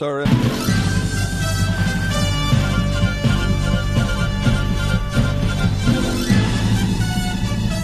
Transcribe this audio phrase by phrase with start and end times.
[0.00, 0.24] Sorry.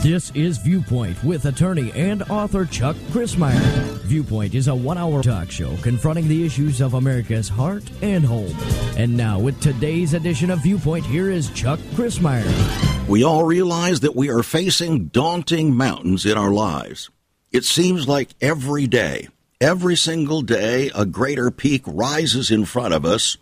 [0.03, 3.61] This is Viewpoint with attorney and author Chuck Crismier.
[4.05, 8.57] Viewpoint is a one hour talk show confronting the issues of America's heart and home.
[8.97, 13.07] And now, with today's edition of Viewpoint, here is Chuck Crismier.
[13.07, 17.11] We all realize that we are facing daunting mountains in our lives.
[17.53, 19.29] It seems like every day,
[19.61, 23.37] every single day, a greater peak rises in front of us,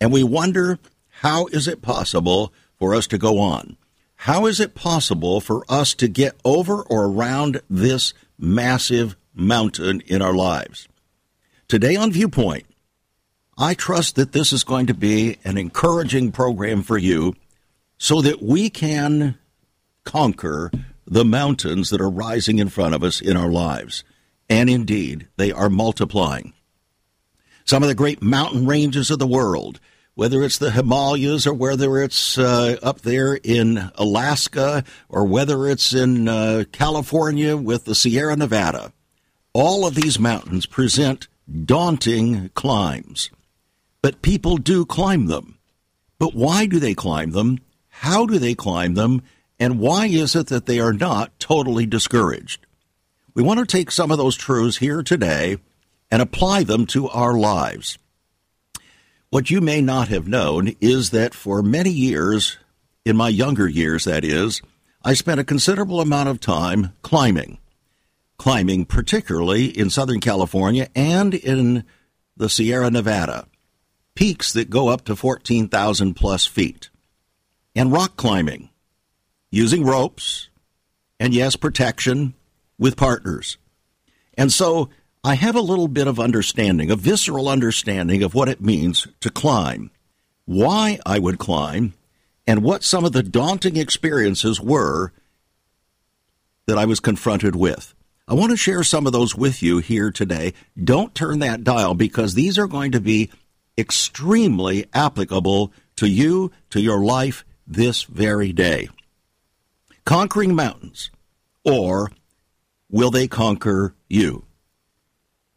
[0.00, 0.78] and we wonder
[1.08, 3.76] how is it possible for us to go on?
[4.22, 10.22] How is it possible for us to get over or around this massive mountain in
[10.22, 10.88] our lives?
[11.68, 12.66] Today on Viewpoint,
[13.56, 17.34] I trust that this is going to be an encouraging program for you
[17.98, 19.36] so that we can
[20.04, 20.70] conquer
[21.06, 24.04] the mountains that are rising in front of us in our lives.
[24.48, 26.54] And indeed, they are multiplying.
[27.64, 29.80] Some of the great mountain ranges of the world
[30.18, 35.94] whether it's the Himalayas or whether it's uh, up there in Alaska or whether it's
[35.94, 38.92] in uh, California with the Sierra Nevada.
[39.52, 41.28] All of these mountains present
[41.64, 43.30] daunting climbs,
[44.02, 45.60] but people do climb them.
[46.18, 47.60] But why do they climb them?
[47.86, 49.22] How do they climb them?
[49.60, 52.66] And why is it that they are not totally discouraged?
[53.38, 55.58] We want to take some of those truths here today
[56.10, 57.96] and apply them to our lives.
[59.30, 62.58] What you may not have known is that for many years,
[63.04, 64.60] in my younger years, that is,
[65.04, 67.58] I spent a considerable amount of time climbing.
[68.38, 71.84] Climbing, particularly in Southern California and in
[72.36, 73.46] the Sierra Nevada,
[74.16, 76.90] peaks that go up to 14,000 plus feet.
[77.76, 78.70] And rock climbing,
[79.52, 80.48] using ropes,
[81.20, 82.34] and yes, protection
[82.78, 83.58] with partners.
[84.34, 84.88] And so
[85.24, 89.30] I have a little bit of understanding, a visceral understanding of what it means to
[89.30, 89.90] climb,
[90.44, 91.94] why I would climb,
[92.46, 95.12] and what some of the daunting experiences were
[96.66, 97.94] that I was confronted with.
[98.28, 100.52] I want to share some of those with you here today.
[100.82, 103.30] Don't turn that dial because these are going to be
[103.76, 108.88] extremely applicable to you, to your life this very day.
[110.04, 111.10] Conquering mountains,
[111.64, 112.10] or
[112.90, 114.44] will they conquer you?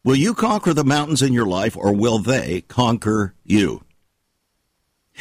[0.04, 3.84] Will you conquer the mountains in your life or will they conquer you?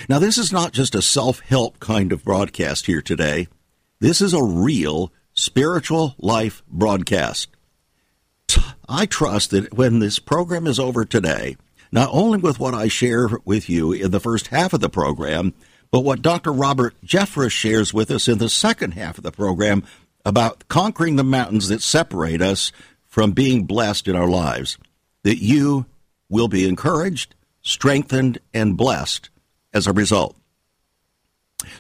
[0.09, 3.49] Now, this is not just a self help kind of broadcast here today.
[3.99, 7.49] This is a real spiritual life broadcast.
[8.89, 11.57] I trust that when this program is over today,
[11.93, 15.55] not only with what I share with you in the first half of the program,
[15.91, 16.53] but what Dr.
[16.53, 19.83] Robert Jeffress shares with us in the second half of the program
[20.25, 22.73] about conquering the mountains that separate us
[23.07, 24.79] from being blessed in our lives,
[25.23, 25.87] that you
[26.29, 29.31] will be encouraged, strengthened, and blessed
[29.73, 30.37] as a result.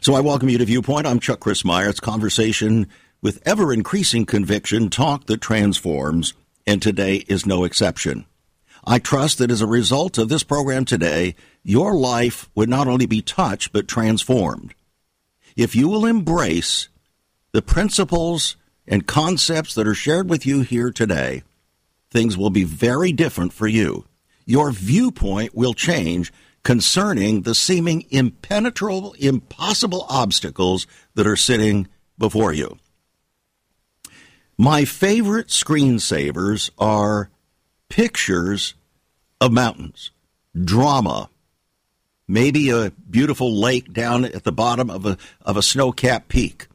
[0.01, 1.07] So I welcome you to Viewpoint.
[1.07, 1.89] I'm Chuck Crismier.
[1.89, 2.87] It's conversation
[3.23, 6.35] with ever increasing conviction, talk that transforms,
[6.67, 8.27] and today is no exception.
[8.85, 13.07] I trust that as a result of this program today, your life would not only
[13.07, 14.75] be touched, but transformed.
[15.57, 16.89] If you will embrace
[17.53, 18.57] the principles
[18.87, 21.43] and concepts that are shared with you here today,
[22.11, 24.05] things will be very different for you.
[24.47, 31.89] Your viewpoint will change concerning the seeming impenetrable, impossible obstacles that are sitting
[32.19, 32.79] before you.
[34.59, 37.31] My favorite screensavers are
[37.89, 38.75] pictures
[39.41, 40.11] of mountains,
[40.55, 41.31] drama,
[42.29, 46.67] maybe a beautiful lake down at the bottom of a, of a snow capped peak.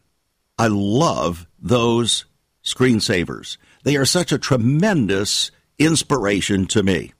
[0.57, 2.25] I love those
[2.63, 3.57] screensavers.
[3.83, 7.13] They are such a tremendous inspiration to me.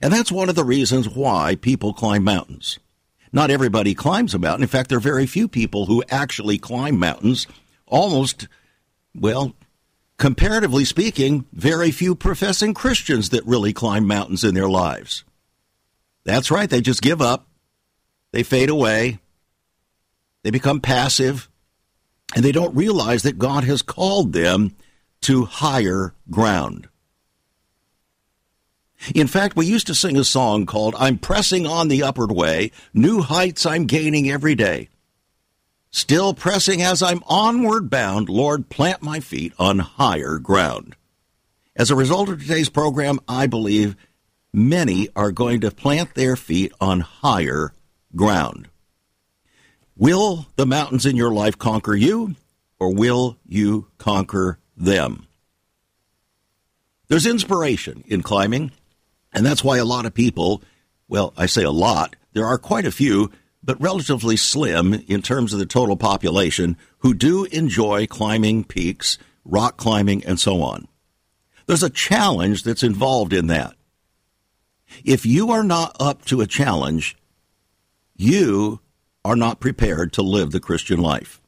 [0.00, 2.78] And that's one of the reasons why people climb mountains.
[3.32, 4.62] Not everybody climbs a mountain.
[4.62, 7.46] In fact, there are very few people who actually climb mountains.
[7.86, 8.48] Almost,
[9.14, 9.54] well,
[10.18, 15.24] comparatively speaking, very few professing Christians that really climb mountains in their lives.
[16.24, 17.46] That's right, they just give up.
[18.32, 19.18] They fade away.
[20.42, 21.48] They become passive
[22.34, 24.74] and they don't realize that God has called them
[25.22, 26.88] to higher ground.
[29.14, 32.70] In fact, we used to sing a song called I'm Pressing on the Upward Way,
[32.94, 34.88] New Heights I'm Gaining Every Day.
[35.90, 40.96] Still pressing as I'm onward bound, Lord, plant my feet on higher ground.
[41.76, 43.96] As a result of today's program, I believe
[44.52, 47.72] many are going to plant their feet on higher
[48.14, 48.68] ground.
[49.96, 52.34] Will the mountains in your life conquer you,
[52.78, 55.26] or will you conquer them?
[57.08, 58.72] There's inspiration in climbing,
[59.32, 60.62] and that's why a lot of people,
[61.08, 63.30] well, I say a lot, there are quite a few,
[63.62, 69.76] but relatively slim in terms of the total population, who do enjoy climbing peaks, rock
[69.76, 70.88] climbing, and so on.
[71.66, 73.74] There's a challenge that's involved in that.
[75.04, 77.16] If you are not up to a challenge,
[78.16, 78.80] you
[79.24, 81.40] are not prepared to live the Christian life.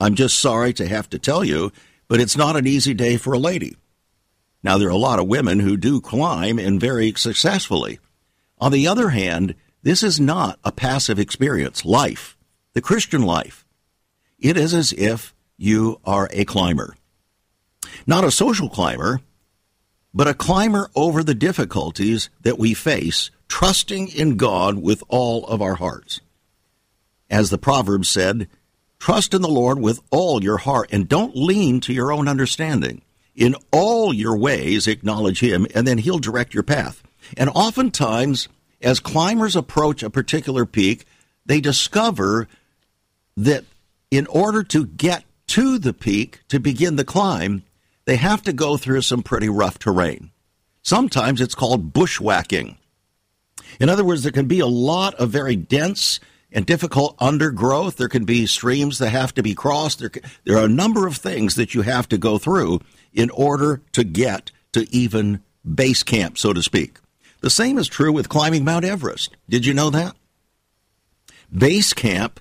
[0.00, 1.72] I'm just sorry to have to tell you,
[2.08, 3.76] but it's not an easy day for a lady.
[4.62, 7.98] Now, there are a lot of women who do climb and very successfully.
[8.58, 11.84] On the other hand, this is not a passive experience.
[11.84, 12.36] Life,
[12.74, 13.64] the Christian life,
[14.38, 16.94] it is as if you are a climber.
[18.06, 19.20] Not a social climber,
[20.12, 25.62] but a climber over the difficulties that we face, trusting in God with all of
[25.62, 26.20] our hearts.
[27.30, 28.48] As the proverb said,
[28.98, 33.02] trust in the Lord with all your heart and don't lean to your own understanding.
[33.36, 37.02] In all your ways, acknowledge Him, and then He'll direct your path.
[37.36, 38.48] And oftentimes,
[38.82, 41.06] as climbers approach a particular peak,
[41.46, 42.48] they discover
[43.36, 43.64] that
[44.10, 47.62] in order to get to the peak, to begin the climb,
[48.04, 50.30] they have to go through some pretty rough terrain.
[50.82, 52.76] Sometimes it's called bushwhacking.
[53.78, 56.18] In other words, there can be a lot of very dense
[56.52, 57.96] and difficult undergrowth.
[57.96, 60.00] There can be streams that have to be crossed.
[60.00, 60.10] There,
[60.44, 62.80] there are a number of things that you have to go through
[63.12, 65.42] in order to get to even
[65.74, 66.98] base camp, so to speak.
[67.40, 69.36] The same is true with climbing Mount Everest.
[69.48, 70.14] Did you know that?
[71.56, 72.38] Base camp,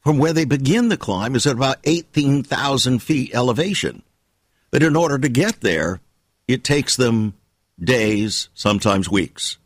[0.00, 4.02] from where they begin the climb, is at about 18,000 feet elevation.
[4.70, 6.00] But in order to get there,
[6.46, 7.34] it takes them
[7.78, 9.58] days, sometimes weeks.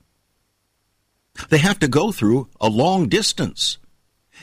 [1.49, 3.79] They have to go through a long distance.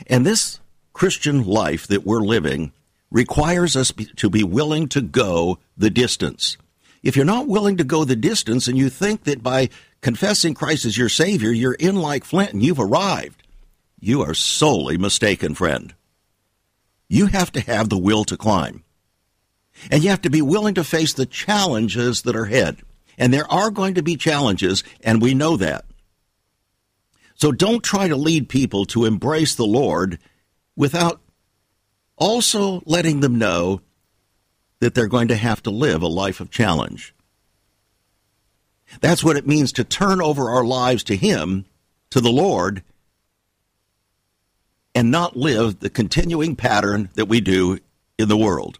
[0.07, 0.59] And this
[0.93, 2.71] Christian life that we're living
[3.11, 6.57] requires us to be willing to go the distance.
[7.01, 9.69] If you're not willing to go the distance and you think that by
[10.01, 13.43] confessing Christ as your Savior, you're in like Flint and you've arrived,
[13.99, 15.93] you are solely mistaken, friend.
[17.07, 18.83] You have to have the will to climb.
[19.89, 22.77] And you have to be willing to face the challenges that are ahead.
[23.17, 25.85] And there are going to be challenges, and we know that.
[27.39, 30.19] So don't try to lead people to embrace the Lord
[30.75, 31.21] without
[32.17, 33.81] also letting them know
[34.81, 37.15] that they're going to have to live a life of challenge.
[38.99, 41.65] That's what it means to turn over our lives to Him,
[42.09, 42.83] to the Lord,
[44.93, 47.79] and not live the continuing pattern that we do
[48.17, 48.79] in the world.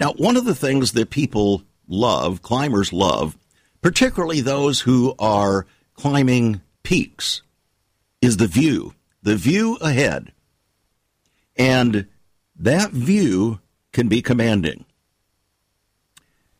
[0.00, 3.36] Now, one of the things that people love, climbers love,
[3.82, 7.42] particularly those who are climbing peaks,
[8.20, 10.32] is the view, the view ahead.
[11.56, 12.06] And
[12.58, 13.60] that view
[13.92, 14.84] can be commanding.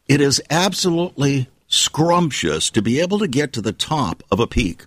[0.09, 4.87] It is absolutely scrumptious to be able to get to the top of a peak,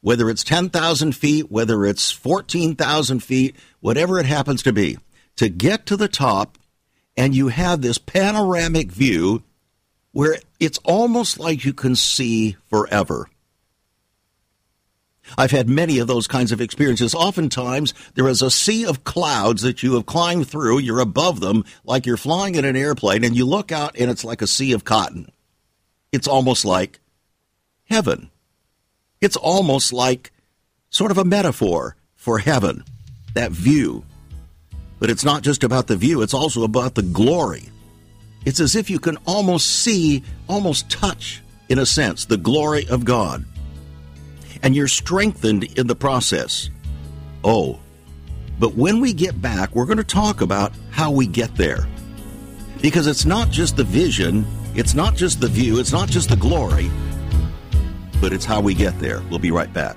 [0.00, 4.98] whether it's 10,000 feet, whether it's 14,000 feet, whatever it happens to be.
[5.36, 6.58] To get to the top
[7.16, 9.42] and you have this panoramic view
[10.12, 13.28] where it's almost like you can see forever.
[15.36, 17.14] I've had many of those kinds of experiences.
[17.14, 20.78] Oftentimes, there is a sea of clouds that you have climbed through.
[20.78, 24.24] You're above them, like you're flying in an airplane, and you look out, and it's
[24.24, 25.30] like a sea of cotton.
[26.12, 27.00] It's almost like
[27.84, 28.30] heaven.
[29.20, 30.32] It's almost like
[30.90, 32.84] sort of a metaphor for heaven,
[33.34, 34.04] that view.
[34.98, 37.68] But it's not just about the view, it's also about the glory.
[38.44, 43.04] It's as if you can almost see, almost touch, in a sense, the glory of
[43.04, 43.44] God.
[44.66, 46.70] And you're strengthened in the process.
[47.44, 47.78] Oh,
[48.58, 51.86] but when we get back, we're going to talk about how we get there.
[52.82, 54.44] Because it's not just the vision,
[54.74, 56.90] it's not just the view, it's not just the glory,
[58.20, 59.22] but it's how we get there.
[59.30, 59.96] We'll be right back.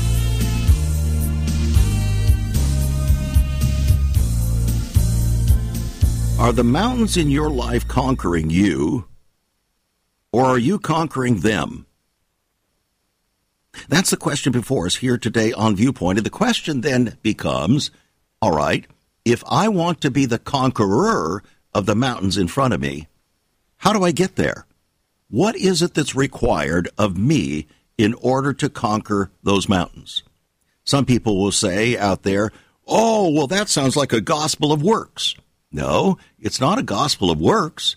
[6.41, 9.05] Are the mountains in your life conquering you,
[10.31, 11.85] or are you conquering them?
[13.87, 16.17] That's the question before us here today on Viewpoint.
[16.17, 17.91] And the question then becomes
[18.41, 18.87] all right,
[19.23, 21.43] if I want to be the conqueror
[21.75, 23.07] of the mountains in front of me,
[23.77, 24.65] how do I get there?
[25.29, 27.67] What is it that's required of me
[27.99, 30.23] in order to conquer those mountains.
[30.85, 32.51] Some people will say out there,
[32.87, 35.35] oh, well, that sounds like a gospel of works.
[35.71, 37.95] No, it's not a gospel of works.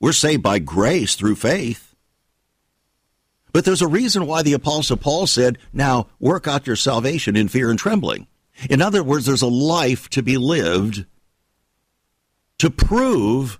[0.00, 1.94] We're saved by grace through faith.
[3.52, 7.48] But there's a reason why the Apostle Paul said, now work out your salvation in
[7.48, 8.26] fear and trembling.
[8.68, 11.06] In other words, there's a life to be lived
[12.58, 13.58] to prove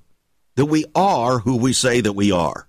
[0.57, 2.69] that we are who we say that we are.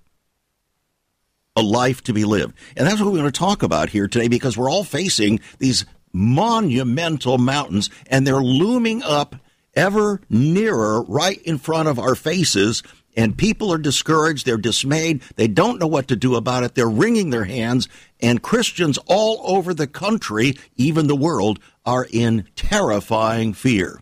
[1.56, 2.56] A life to be lived.
[2.78, 5.86] And that's what we want to talk about here today because we're all facing these
[6.12, 9.36] monumental mountains and they're looming up
[9.76, 12.84] ever nearer right in front of our faces
[13.16, 16.90] and people are discouraged, they're dismayed, they don't know what to do about it, they're
[16.90, 17.90] wringing their hands,
[18.22, 24.02] and Christians all over the country, even the world, are in terrifying fear.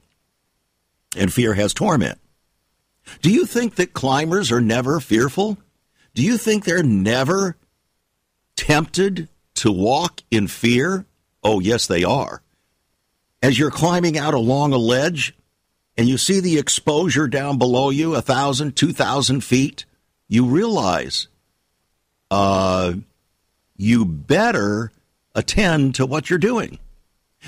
[1.15, 2.19] And fear has torment.
[3.21, 5.57] Do you think that climbers are never fearful?
[6.13, 7.55] Do you think they're never
[8.55, 11.05] tempted to walk in fear?
[11.47, 12.41] Oh, yes, they are.
[13.41, 15.33] As you're climbing out along a ledge,
[15.97, 19.85] and you see the exposure down below you, a thousand, two thousand feet,
[20.27, 21.29] you realize
[22.29, 22.93] uh,
[23.77, 24.91] you better
[25.33, 26.79] attend to what you're doing.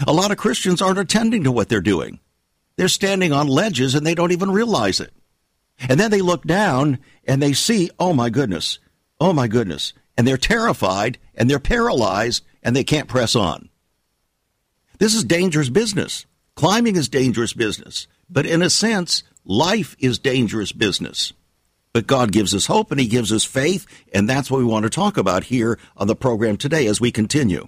[0.08, 2.20] A lot of Christians aren't attending to what they're doing.
[2.78, 5.12] They're standing on ledges and they don't even realize it.
[5.78, 8.80] And then they look down and they see, oh my goodness,
[9.20, 9.92] oh my goodness.
[10.18, 13.69] And they're terrified and they're paralyzed and they can't press on.
[15.00, 16.26] This is dangerous business.
[16.56, 18.08] Climbing is dangerous business.
[18.30, 21.34] But in a sense, life is dangerous business.
[21.94, 24.84] But God gives us hope and He gives us faith, and that's what we want
[24.84, 27.68] to talk about here on the program today as we continue.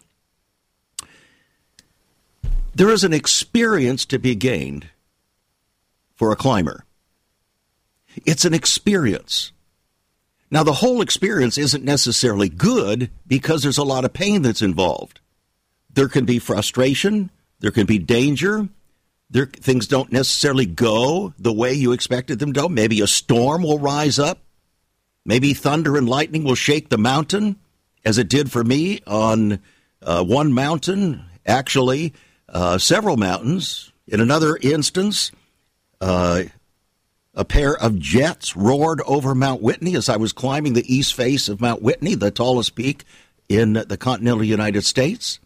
[2.75, 4.87] There is an experience to be gained
[6.15, 6.85] for a climber.
[8.25, 9.51] It's an experience.
[10.51, 15.20] Now, the whole experience isn't necessarily good because there's a lot of pain that's involved.
[15.93, 18.69] There can be frustration, there can be danger,
[19.31, 22.67] there, things don't necessarily go the way you expected them to.
[22.67, 24.39] Maybe a storm will rise up.
[25.25, 27.57] Maybe thunder and lightning will shake the mountain,
[28.03, 29.59] as it did for me on
[30.01, 32.13] uh, one mountain, actually,
[32.49, 33.93] uh, several mountains.
[34.07, 35.31] In another instance,
[36.01, 36.43] uh,
[37.33, 41.47] a pair of jets roared over Mount Whitney as I was climbing the east face
[41.47, 43.05] of Mount Whitney, the tallest peak
[43.47, 45.39] in the continental United States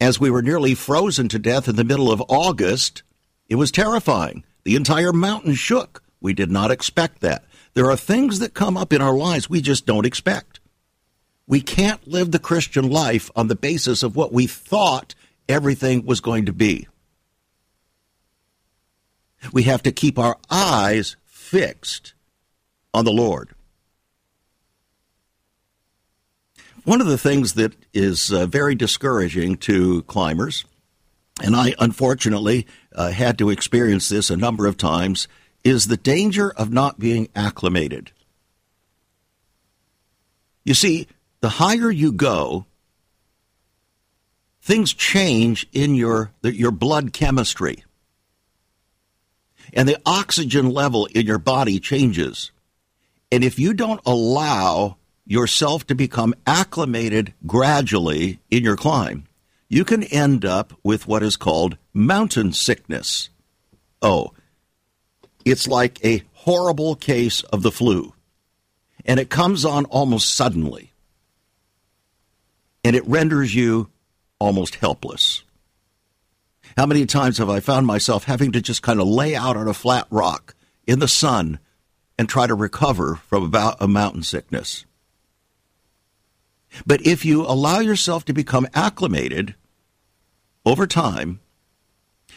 [0.00, 3.02] as we were nearly frozen to death in the middle of August,
[3.48, 4.44] it was terrifying.
[4.64, 6.02] The entire mountain shook.
[6.20, 7.44] We did not expect that.
[7.74, 10.60] There are things that come up in our lives we just don't expect.
[11.46, 15.14] We can't live the Christian life on the basis of what we thought
[15.48, 16.88] everything was going to be.
[19.52, 22.14] We have to keep our eyes fixed
[22.94, 23.50] on the Lord.
[26.84, 30.66] One of the things that is uh, very discouraging to climbers,
[31.42, 35.26] and I unfortunately uh, had to experience this a number of times,
[35.64, 38.12] is the danger of not being acclimated.
[40.62, 41.08] You see,
[41.40, 42.66] the higher you go,
[44.60, 47.82] things change in your your blood chemistry.
[49.72, 52.52] And the oxygen level in your body changes.
[53.32, 59.24] And if you don't allow yourself to become acclimated gradually in your climb,
[59.68, 63.30] you can end up with what is called mountain sickness.
[64.02, 64.32] Oh,
[65.44, 68.12] it's like a horrible case of the flu,
[69.04, 70.92] and it comes on almost suddenly,
[72.84, 73.90] and it renders you
[74.38, 75.42] almost helpless.
[76.76, 79.68] How many times have I found myself having to just kind of lay out on
[79.68, 80.54] a flat rock
[80.86, 81.60] in the sun
[82.18, 84.84] and try to recover from about a mountain sickness?
[86.86, 89.54] But if you allow yourself to become acclimated
[90.64, 91.40] over time,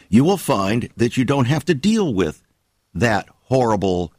[0.09, 2.43] you will find that you don't have to deal with
[2.93, 4.13] that horrible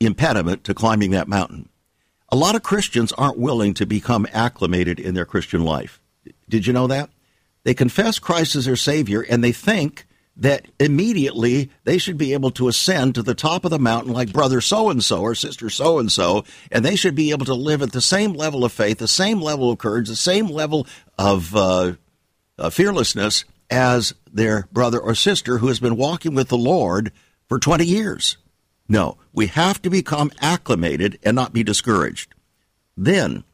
[0.00, 1.68] impediment to climbing that mountain.
[2.30, 6.00] A lot of Christians aren't willing to become acclimated in their Christian life.
[6.48, 7.10] Did you know that?
[7.64, 12.50] They confess Christ as their Savior and they think that immediately they should be able
[12.52, 15.68] to ascend to the top of the mountain like brother so and so or sister
[15.68, 18.72] so and so, and they should be able to live at the same level of
[18.72, 20.86] faith, the same level of courage, the same level
[21.18, 21.92] of uh,
[22.58, 27.12] uh, fearlessness as their brother or sister who has been walking with the Lord
[27.48, 28.36] for 20 years.
[28.88, 32.34] No, we have to become acclimated and not be discouraged.
[32.96, 33.44] Then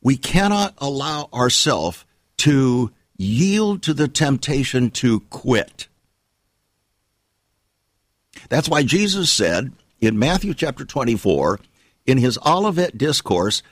[0.00, 2.04] we cannot allow ourselves
[2.38, 5.88] to yield to the temptation to quit.
[8.48, 11.60] That's why Jesus said in Matthew chapter 24,
[12.06, 13.62] in his Olivet discourse,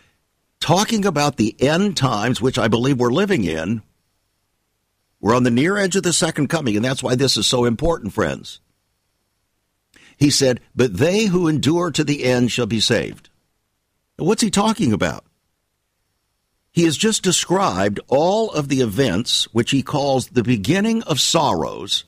[0.61, 3.83] talking about the end times, which I believe we're living in.
[5.21, 7.65] We're on the near edge of the second coming, and that's why this is so
[7.65, 8.61] important, friends.
[10.17, 13.29] He said, But they who endure to the end shall be saved.
[14.17, 15.25] What's he talking about?
[16.73, 22.05] He has just described all of the events which he calls the beginning of sorrows,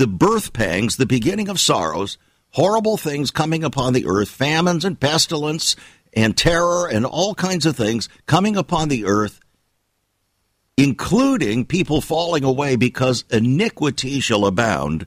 [0.00, 2.16] the birth pangs, the beginning of sorrows,
[2.52, 5.76] horrible things coming upon the earth, famines and pestilence
[6.14, 9.40] and terror and all kinds of things coming upon the earth,
[10.78, 15.06] including people falling away because iniquity shall abound.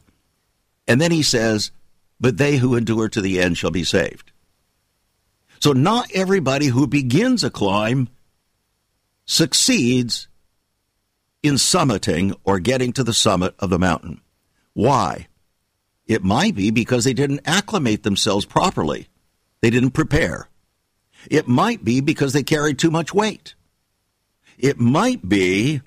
[0.87, 1.71] And then he says,
[2.19, 4.31] But they who endure to the end shall be saved.
[5.59, 8.09] So not everybody who begins a climb
[9.25, 10.27] succeeds
[11.41, 14.21] in summiting or getting to the summit of the mountain.
[14.73, 15.27] Why?
[16.05, 19.07] It might be because they didn't acclimate themselves properly.
[19.61, 20.49] They didn't prepare.
[21.29, 23.55] It might be because they carried too much weight.
[24.57, 25.81] It might be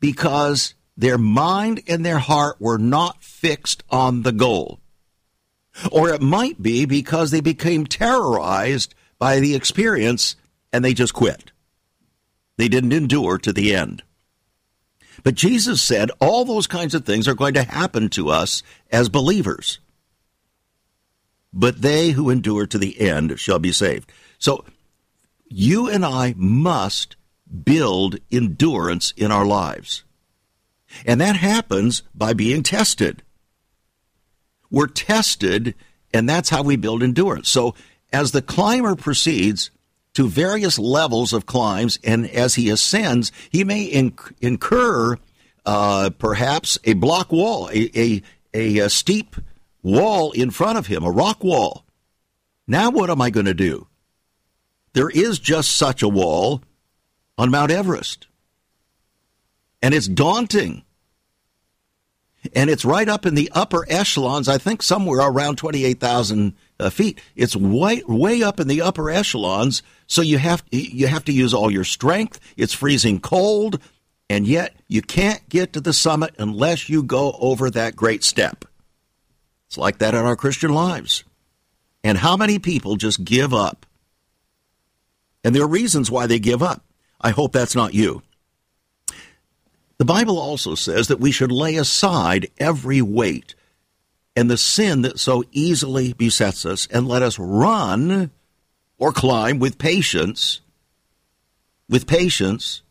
[0.00, 4.80] because their mind and their heart were not fixed on the goal.
[5.90, 10.36] Or it might be because they became terrorized by the experience
[10.72, 11.52] and they just quit.
[12.56, 14.02] They didn't endure to the end.
[15.26, 19.08] But Jesus said all those kinds of things are going to happen to us as
[19.08, 19.80] believers.
[21.52, 24.12] But they who endure to the end shall be saved.
[24.38, 24.64] So
[25.48, 27.16] you and I must
[27.64, 30.04] build endurance in our lives.
[31.04, 33.24] And that happens by being tested.
[34.70, 35.74] We're tested,
[36.14, 37.48] and that's how we build endurance.
[37.48, 37.74] So
[38.12, 39.72] as the climber proceeds
[40.16, 45.18] to various levels of climbs, and as he ascends, he may inc- incur
[45.66, 48.22] uh, perhaps a block wall, a, a,
[48.54, 49.36] a, a steep
[49.82, 51.84] wall in front of him, a rock wall.
[52.66, 53.88] Now, what am I going to do?
[54.94, 56.62] There is just such a wall
[57.36, 58.26] on Mount Everest.
[59.82, 60.82] And it's daunting.
[62.54, 67.20] And it's right up in the upper echelons, I think somewhere around 28,000 uh, feet.
[67.34, 71.52] It's way, way up in the upper echelons, so you have, you have to use
[71.52, 72.38] all your strength.
[72.56, 73.80] It's freezing cold,
[74.28, 78.64] and yet you can't get to the summit unless you go over that great step.
[79.66, 81.24] It's like that in our Christian lives.
[82.04, 83.84] And how many people just give up?
[85.42, 86.84] And there are reasons why they give up.
[87.20, 88.22] I hope that's not you.
[89.98, 93.55] The Bible also says that we should lay aside every weight
[94.36, 98.30] and the sin that so easily besets us, and let us run
[98.98, 100.60] or climb with patience,
[101.88, 102.82] with patience,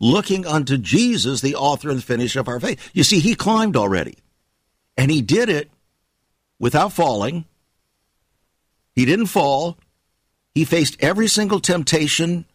[0.00, 2.90] looking unto Jesus, the author and finisher of our faith.
[2.94, 4.16] You see, he climbed already,
[4.96, 5.70] and he did it
[6.58, 7.44] without falling.
[8.94, 9.76] He didn't fall.
[10.54, 12.46] He faced every single temptation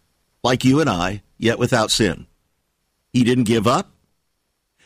[0.44, 2.26] like you and I, yet without sin.
[3.12, 3.92] He didn't give up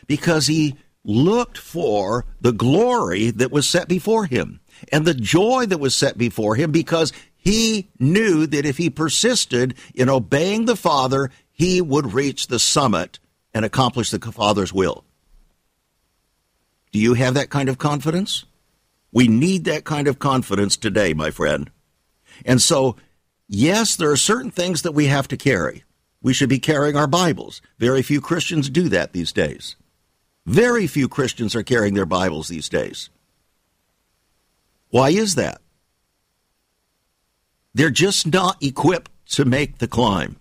[0.06, 5.78] because he looked for the glory that was set before him and the joy that
[5.78, 11.30] was set before him because he knew that if he persisted in obeying the Father,
[11.52, 13.18] he would reach the summit
[13.52, 15.04] and accomplish the Father's will.
[16.90, 18.44] Do you have that kind of confidence?
[19.12, 21.70] We need that kind of confidence today, my friend.
[22.44, 22.96] And so,
[23.46, 25.84] yes, there are certain things that we have to carry.
[26.22, 27.60] We should be carrying our Bibles.
[27.78, 29.76] Very few Christians do that these days.
[30.46, 33.08] Very few Christians are carrying their Bibles these days.
[34.90, 35.60] Why is that?
[37.72, 40.36] They're just not equipped to make the climb.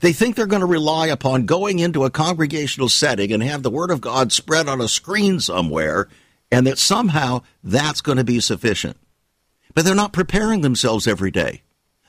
[0.00, 3.70] They think they're going to rely upon going into a congregational setting and have the
[3.70, 6.08] Word of God spread on a screen somewhere,
[6.52, 8.96] and that somehow that's going to be sufficient.
[9.74, 11.62] But they're not preparing themselves every day.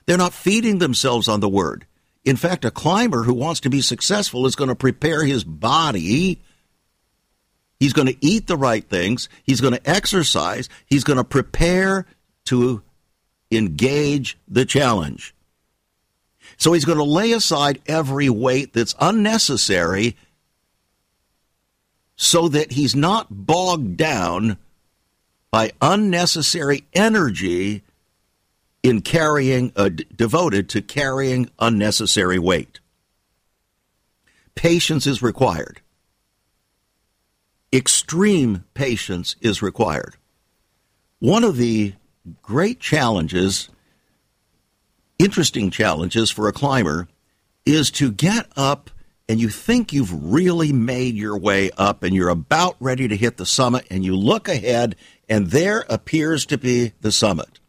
[0.05, 1.87] They're not feeding themselves on the Word.
[2.25, 6.39] In fact, a climber who wants to be successful is going to prepare his body.
[7.79, 9.27] He's going to eat the right things.
[9.43, 10.69] He's going to exercise.
[10.85, 12.05] He's going to prepare
[12.45, 12.81] to
[13.51, 15.35] engage the challenge.
[16.57, 20.15] So he's going to lay aside every weight that's unnecessary
[22.15, 24.57] so that he's not bogged down
[25.51, 27.83] by unnecessary energy
[28.83, 32.79] in carrying, uh, d- devoted to carrying unnecessary weight.
[34.55, 35.81] Patience is required.
[37.71, 40.15] Extreme patience is required.
[41.19, 41.93] One of the
[42.41, 43.69] great challenges,
[45.17, 47.07] interesting challenges for a climber,
[47.65, 48.91] is to get up
[49.29, 53.37] and you think you've really made your way up and you're about ready to hit
[53.37, 54.95] the summit and you look ahead
[55.29, 57.59] and there appears to be the summit.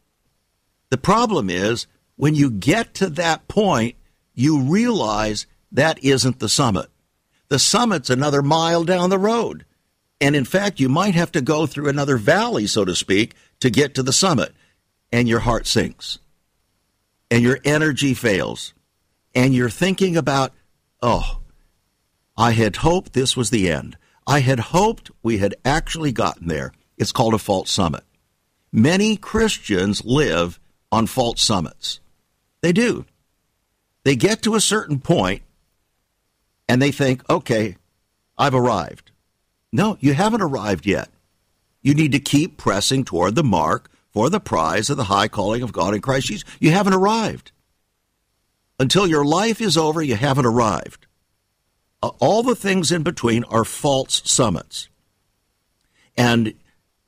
[0.94, 3.96] The problem is when you get to that point,
[4.32, 6.86] you realize that isn't the summit.
[7.48, 9.64] The summit's another mile down the road.
[10.20, 13.70] And in fact, you might have to go through another valley, so to speak, to
[13.70, 14.54] get to the summit.
[15.10, 16.20] And your heart sinks.
[17.28, 18.72] And your energy fails.
[19.34, 20.52] And you're thinking about,
[21.02, 21.40] oh,
[22.36, 23.96] I had hoped this was the end.
[24.28, 26.72] I had hoped we had actually gotten there.
[26.96, 28.04] It's called a false summit.
[28.70, 30.60] Many Christians live
[30.94, 31.98] on false summits.
[32.60, 33.04] They do.
[34.04, 35.42] They get to a certain point
[36.68, 37.76] and they think, okay,
[38.38, 39.10] I've arrived.
[39.72, 41.10] No, you haven't arrived yet.
[41.82, 45.62] You need to keep pressing toward the mark for the prize of the high calling
[45.62, 46.44] of God in Christ Jesus.
[46.60, 47.50] You haven't arrived.
[48.78, 51.06] Until your life is over, you haven't arrived.
[52.02, 54.88] Uh, all the things in between are false summits.
[56.16, 56.54] And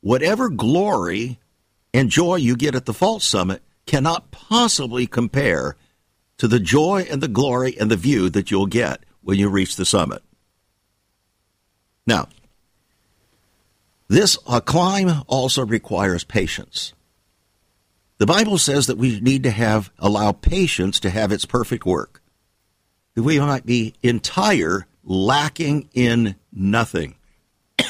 [0.01, 1.39] whatever glory
[1.95, 5.77] and joy you get at the false summit cannot possibly compare
[6.39, 9.77] to the joy and the glory and the view that you'll get when you reach
[9.77, 10.23] the summit.
[12.07, 12.29] Now,
[14.09, 16.93] this climb also requires patience.
[18.19, 22.23] The Bible says that we need to have allow patience to have its perfect work.
[23.15, 27.17] That we might be entire, lacking in nothing.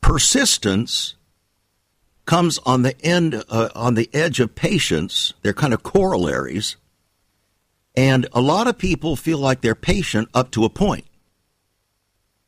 [0.00, 1.14] Persistence
[2.30, 5.34] comes on the end uh, on the edge of patience.
[5.42, 6.76] They're kind of corollaries.
[7.96, 11.06] And a lot of people feel like they're patient up to a point,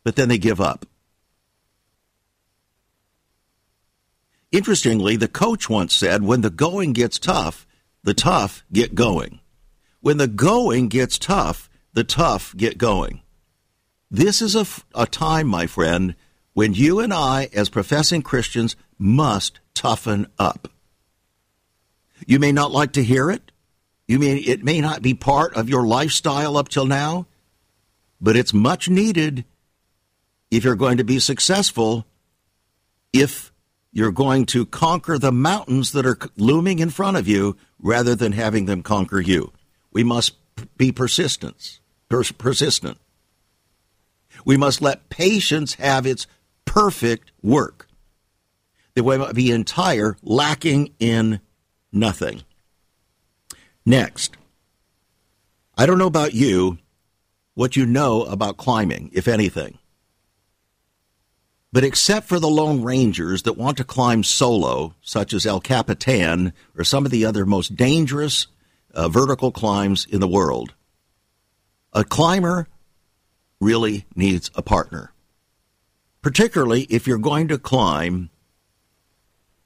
[0.04, 0.86] but then they give up.
[4.52, 7.66] Interestingly, the coach once said, when the going gets tough,
[8.04, 9.40] the tough get going.
[10.00, 13.20] When the going gets tough, the tough get going.
[14.08, 14.64] This is a,
[14.94, 16.14] a time, my friend,
[16.52, 20.68] when you and I, as professing Christians, must toughen up.
[22.26, 23.50] You may not like to hear it.
[24.06, 27.26] You may it may not be part of your lifestyle up till now,
[28.20, 29.44] but it's much needed
[30.50, 32.06] if you're going to be successful,
[33.12, 33.52] if
[33.92, 38.32] you're going to conquer the mountains that are looming in front of you rather than
[38.32, 39.52] having them conquer you.
[39.92, 40.34] We must
[40.76, 41.80] be persistent.
[42.08, 42.98] Pers- persistent.
[44.44, 46.26] We must let patience have its
[46.64, 47.86] perfect work.
[48.94, 51.40] That we might be entire, lacking in
[51.92, 52.42] nothing.
[53.86, 54.36] Next,
[55.76, 56.78] I don't know about you,
[57.54, 59.78] what you know about climbing, if anything.
[61.72, 66.52] But except for the Lone Rangers that want to climb solo, such as El Capitan
[66.76, 68.46] or some of the other most dangerous
[68.92, 70.74] uh, vertical climbs in the world,
[71.94, 72.68] a climber
[73.58, 75.12] really needs a partner.
[76.20, 78.28] Particularly if you're going to climb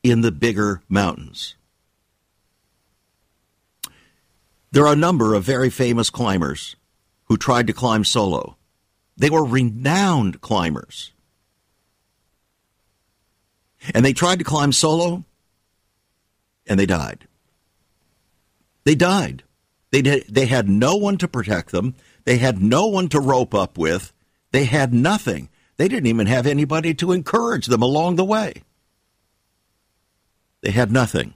[0.02, 1.56] in the bigger mountains.
[4.72, 6.76] There are a number of very famous climbers
[7.24, 8.56] who tried to climb solo.
[9.16, 11.12] They were renowned climbers.
[13.94, 15.24] And they tried to climb solo,
[16.66, 17.26] and they died.
[18.84, 19.44] They died.
[19.90, 21.94] They, did, they had no one to protect them.
[22.24, 24.12] They had no one to rope up with.
[24.52, 25.48] They had nothing.
[25.76, 28.62] They didn't even have anybody to encourage them along the way.
[30.62, 31.34] They had nothing.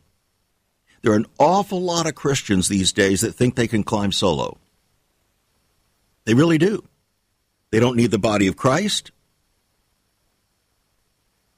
[1.02, 4.58] There are an awful lot of Christians these days that think they can climb solo.
[6.24, 6.84] They really do.
[7.70, 9.12] They don't need the body of Christ.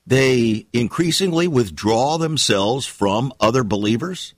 [0.07, 4.35] They increasingly withdraw themselves from other believers,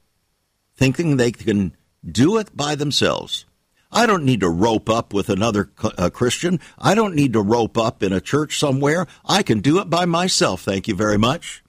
[0.77, 1.75] thinking they can
[2.09, 3.47] do it by themselves.
[3.91, 6.61] I don't need to rope up with another Christian.
[6.79, 9.07] I don't need to rope up in a church somewhere.
[9.25, 10.63] I can do it by myself.
[10.63, 11.64] Thank you very much.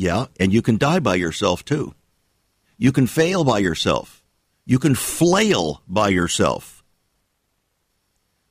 [0.00, 1.94] Yeah, and you can die by yourself too.
[2.78, 4.24] You can fail by yourself.
[4.64, 6.82] You can flail by yourself.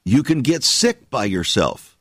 [0.05, 1.97] You can get sick by yourself.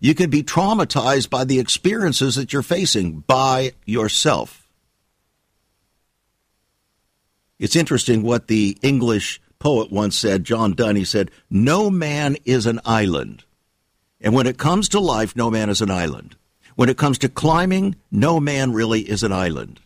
[0.00, 4.66] You can be traumatized by the experiences that you're facing by yourself.
[7.58, 10.96] It's interesting what the English poet once said, John Donne.
[10.96, 13.44] He said, No man is an island.
[14.18, 16.36] And when it comes to life, no man is an island.
[16.74, 19.80] When it comes to climbing, no man really is an island.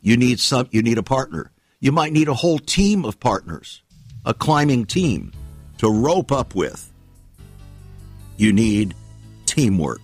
[0.00, 1.50] You need some you need a partner.
[1.80, 3.82] You might need a whole team of partners,
[4.24, 5.32] a climbing team
[5.78, 6.92] to rope up with.
[8.36, 8.94] You need
[9.46, 10.00] teamwork.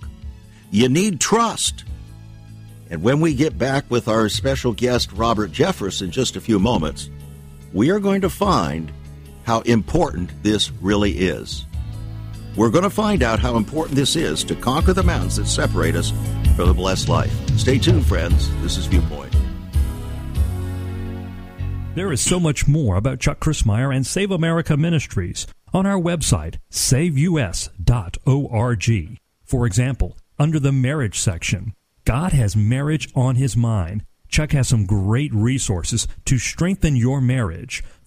[0.71, 1.85] You need trust.
[2.91, 6.59] And when we get back with our special guest Robert Jeffress in just a few
[6.59, 7.11] moments,
[7.73, 8.91] we are going to find
[9.45, 11.65] how important this really is.
[12.59, 15.95] We're going to find out how important this is to conquer the mountains that separate
[15.95, 16.13] us
[16.57, 17.33] for the blessed life.
[17.57, 18.51] Stay tuned, friends.
[18.63, 19.33] This is Viewpoint.
[21.95, 26.57] There is so much more about Chuck Crismier and Save America Ministries on our website,
[26.69, 27.79] saveus.org.
[29.45, 34.03] For example, under the marriage section, God has marriage on his mind.
[34.29, 37.85] Chuck has some great resources to strengthen your marriage.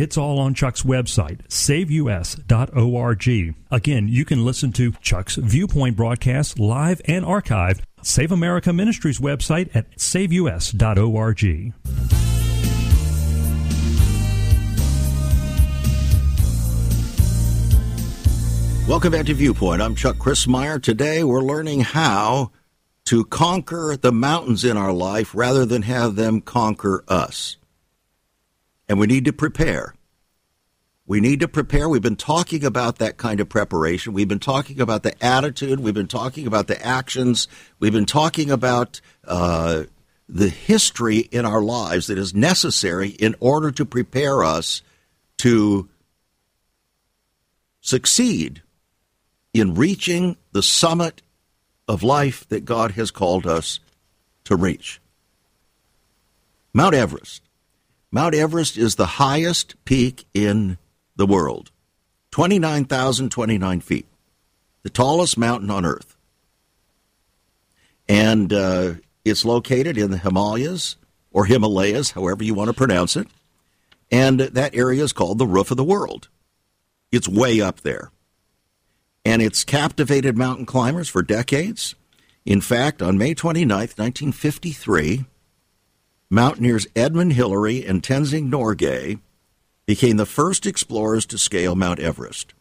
[0.00, 3.28] It's all on Chuck's website, saveus.org.
[3.68, 7.80] Again, you can listen to Chuck's Viewpoint broadcast live and archived.
[8.00, 11.72] Save America Ministries website at saveus.org.
[18.88, 19.82] Welcome back to Viewpoint.
[19.82, 20.80] I'm Chuck Crismier.
[20.80, 22.52] Today we're learning how
[23.06, 27.56] to conquer the mountains in our life rather than have them conquer us
[28.88, 29.94] and we need to prepare.
[31.06, 31.88] We need to prepare.
[31.88, 34.12] We've been talking about that kind of preparation.
[34.12, 35.80] We've been talking about the attitude.
[35.80, 37.48] We've been talking about the actions.
[37.78, 39.84] We've been talking about uh,
[40.28, 44.82] the history in our lives that is necessary in order to prepare us
[45.38, 45.88] to
[47.80, 48.62] succeed
[49.54, 51.22] in reaching the summit
[51.86, 53.80] of life that God has called us
[54.44, 55.00] to reach.
[56.74, 57.47] Mount Everest
[58.10, 60.78] Mount Everest is the highest peak in
[61.16, 61.70] the world
[62.30, 64.06] 29,029 feet,
[64.82, 66.16] the tallest mountain on Earth.
[68.08, 68.94] And uh,
[69.24, 70.96] it's located in the Himalayas,
[71.30, 73.28] or Himalayas, however you want to pronounce it.
[74.10, 76.28] And that area is called the roof of the world.
[77.12, 78.10] It's way up there.
[79.24, 81.94] And it's captivated mountain climbers for decades.
[82.46, 85.26] In fact, on May 29th, 1953,
[86.30, 89.18] Mountaineers Edmund Hillary and Tenzing Norgay
[89.86, 92.52] became the first explorers to scale Mount Everest.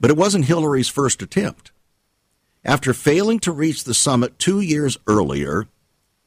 [0.00, 1.70] But it wasn't Hillary's first attempt.
[2.64, 5.68] After failing to reach the summit two years earlier,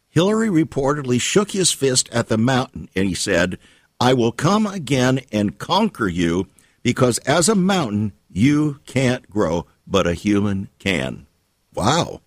[0.10, 3.60] Hillary reportedly shook his fist at the mountain and he said,
[4.00, 6.48] I will come again and conquer you
[6.82, 11.28] because as a mountain you can't grow, but a human can.
[11.74, 12.22] Wow.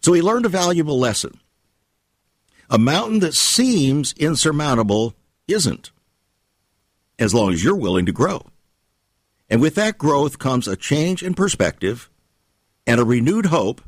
[0.00, 1.39] So he learned a valuable lesson.
[2.70, 5.14] A mountain that seems insurmountable
[5.48, 5.90] isn't,
[7.18, 8.46] as long as you're willing to grow.
[9.50, 12.08] And with that growth comes a change in perspective
[12.86, 13.80] and a renewed hope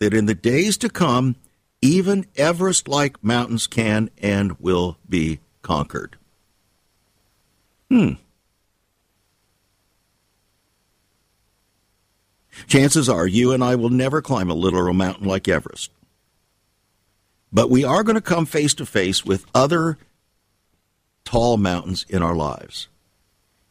[0.00, 1.36] that in the days to come,
[1.80, 6.16] even Everest like mountains can and will be conquered.
[7.88, 8.14] Hmm.
[12.66, 15.90] Chances are you and I will never climb a literal mountain like Everest.
[17.54, 19.96] But we are going to come face to face with other
[21.24, 22.88] tall mountains in our lives.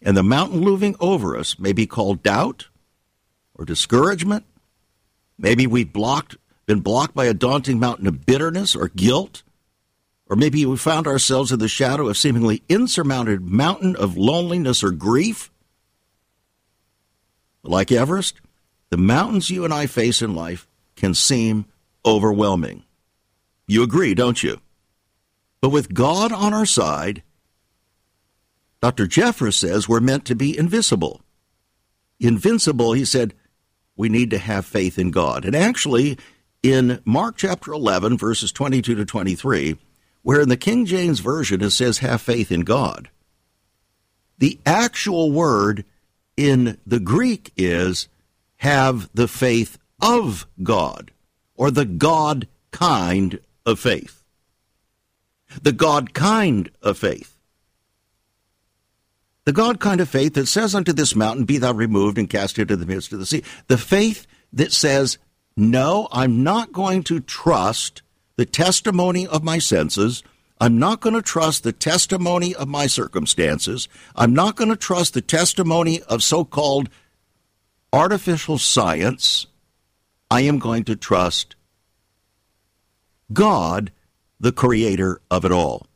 [0.01, 2.69] And the mountain looming over us may be called doubt
[3.53, 4.45] or discouragement.
[5.37, 9.43] Maybe we've blocked, been blocked by a daunting mountain of bitterness or guilt.
[10.27, 14.91] Or maybe we found ourselves in the shadow of seemingly insurmounted mountain of loneliness or
[14.91, 15.51] grief.
[17.63, 18.39] Like Everest,
[18.91, 21.65] the mountains you and I face in life can seem
[22.05, 22.83] overwhelming.
[23.67, 24.59] You agree, don't you?
[25.61, 27.23] But with God on our side,
[28.81, 29.07] Dr.
[29.07, 31.21] Jeffress says we're meant to be invisible.
[32.19, 33.33] Invincible, he said,
[33.95, 35.45] we need to have faith in God.
[35.45, 36.17] And actually,
[36.61, 39.77] in Mark chapter 11, verses 22 to 23,
[40.21, 43.09] where in the King James Version it says, have faith in God,
[44.37, 45.85] the actual word
[46.35, 48.07] in the Greek is
[48.57, 51.11] have the faith of God,
[51.55, 54.23] or the God kind of faith.
[55.61, 57.37] The God kind of faith.
[59.45, 62.57] The God kind of faith that says unto this mountain, Be thou removed and cast
[62.57, 63.43] into the midst of the sea.
[63.67, 65.17] The faith that says,
[65.57, 68.01] No, I'm not going to trust
[68.37, 70.23] the testimony of my senses.
[70.61, 73.89] I'm not going to trust the testimony of my circumstances.
[74.15, 76.89] I'm not going to trust the testimony of so called
[77.91, 79.47] artificial science.
[80.31, 81.55] I am going to trust
[83.33, 83.91] God,
[84.39, 85.87] the creator of it all.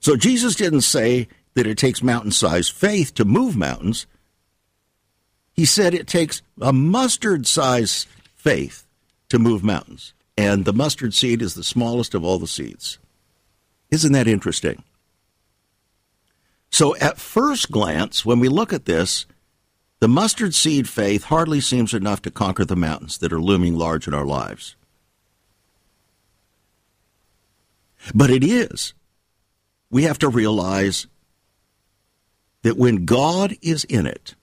[0.00, 4.06] So Jesus didn't say that it takes mountain sized faith to move mountains.
[5.52, 8.86] He said it takes a mustard sized faith
[9.28, 10.12] to move mountains.
[10.36, 12.98] and the mustard seed is the smallest of all the seeds.
[13.90, 14.82] Isn't that interesting?
[16.70, 19.26] So, at first glance, when we look at this,
[20.00, 24.08] the mustard seed faith hardly seems enough to conquer the mountains that are looming large
[24.08, 24.74] in our lives.
[28.12, 28.92] But it is.
[29.90, 31.06] We have to realize
[32.62, 34.34] that when God is in it,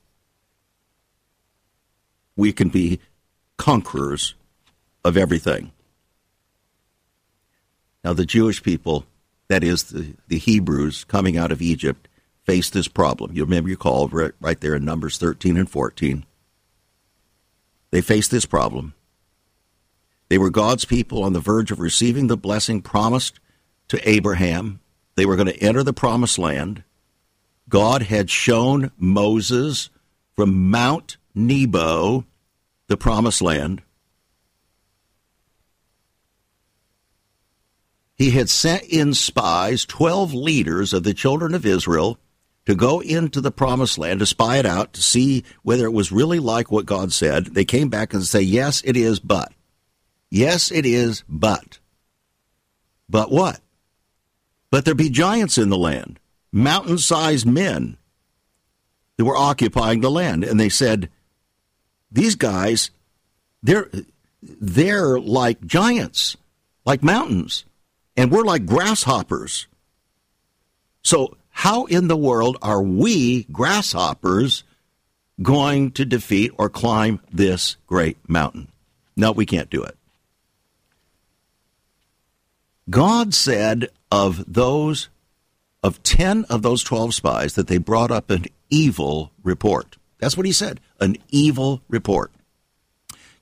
[2.35, 2.99] we can be
[3.57, 4.35] conquerors
[5.03, 5.71] of everything.
[8.03, 9.05] Now, the Jewish people,
[9.47, 12.07] that is, the, the Hebrews coming out of Egypt,
[12.43, 13.31] faced this problem.
[13.33, 16.25] You remember you called right, right there in Numbers 13 and 14.
[17.91, 18.93] They faced this problem.
[20.29, 23.39] They were God's people on the verge of receiving the blessing promised
[23.91, 24.79] to Abraham.
[25.15, 26.85] They were going to enter the promised land.
[27.67, 29.89] God had shown Moses
[30.33, 32.23] from Mount Nebo
[32.87, 33.81] the promised land.
[38.15, 42.17] He had sent in spies, 12 leaders of the children of Israel,
[42.65, 46.13] to go into the promised land to spy it out to see whether it was
[46.13, 47.47] really like what God said.
[47.47, 49.51] They came back and say, "Yes, it is, but."
[50.29, 51.79] Yes, it is, but.
[53.09, 53.59] But what?
[54.71, 56.19] But there be giants in the land,
[56.51, 57.97] mountain-sized men
[59.17, 61.09] that were occupying the land, and they said,
[62.11, 62.89] "These guys,
[63.61, 63.91] they're
[64.41, 66.37] they're like giants,
[66.85, 67.65] like mountains,
[68.17, 69.67] and we're like grasshoppers."
[71.03, 74.63] So how in the world are we, grasshoppers,
[75.41, 78.69] going to defeat or climb this great mountain?
[79.15, 79.97] No, we can't do it.
[82.89, 85.09] God said of those,
[85.81, 89.97] of 10 of those 12 spies, that they brought up an evil report.
[90.19, 92.31] That's what he said an evil report.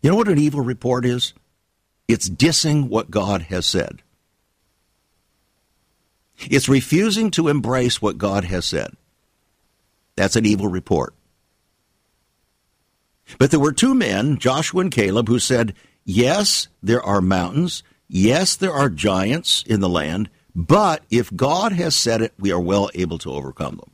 [0.01, 1.33] You know what an evil report is?
[2.07, 4.01] It's dissing what God has said.
[6.49, 8.95] It's refusing to embrace what God has said.
[10.15, 11.13] That's an evil report.
[13.37, 17.83] But there were two men, Joshua and Caleb, who said, Yes, there are mountains.
[18.07, 20.29] Yes, there are giants in the land.
[20.59, 23.91] But if God has said it, we are well able to overcome them.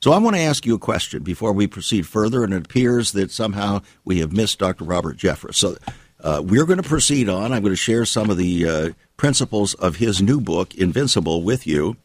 [0.00, 3.12] So I want to ask you a question before we proceed further, and it appears
[3.12, 4.84] that somehow we have missed Dr.
[4.84, 5.56] Robert Jeffress.
[5.56, 5.76] So
[6.20, 7.52] uh, we're going to proceed on.
[7.52, 11.66] I'm going to share some of the uh, principles of his new book, Invincible, with
[11.66, 11.96] you,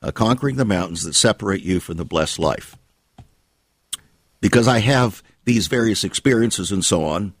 [0.00, 2.76] uh, Conquering the Mountains That Separate You from the Blessed Life.
[4.40, 7.34] Because I have these various experiences and so on,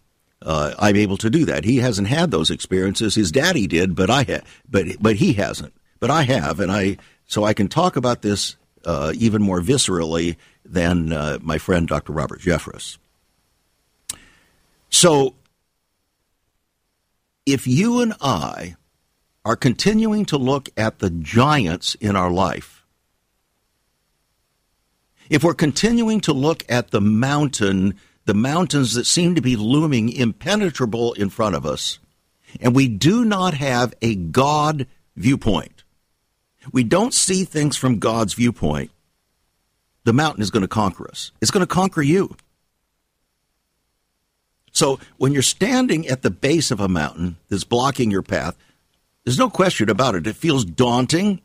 [0.48, 1.64] uh, I'm able to do that.
[1.64, 3.14] He hasn't had those experiences.
[3.14, 5.74] His daddy did, but I ha- but but he hasn't.
[6.00, 8.56] But I have, and I so I can talk about this
[8.86, 12.14] uh, even more viscerally than uh, my friend Dr.
[12.14, 12.96] Robert Jeffress.
[14.88, 15.34] So,
[17.44, 18.76] if you and I
[19.44, 22.86] are continuing to look at the giants in our life,
[25.28, 30.10] if we're continuing to look at the mountain, the mountains that seem to be looming
[30.10, 31.98] impenetrable in front of us,
[32.60, 34.86] and we do not have a God
[35.16, 35.82] viewpoint,
[36.70, 38.90] we don't see things from God's viewpoint,
[40.04, 41.32] the mountain is going to conquer us.
[41.40, 42.36] It's going to conquer you.
[44.72, 48.58] So when you're standing at the base of a mountain that's blocking your path,
[49.24, 50.26] there's no question about it.
[50.26, 51.40] It feels daunting.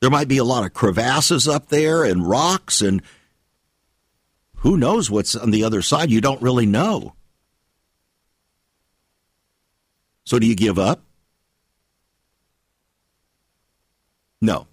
[0.00, 3.02] There might be a lot of crevasses up there and rocks, and
[4.58, 6.10] who knows what's on the other side?
[6.10, 7.14] You don't really know.
[10.24, 11.02] So, do you give up?
[14.40, 14.66] No.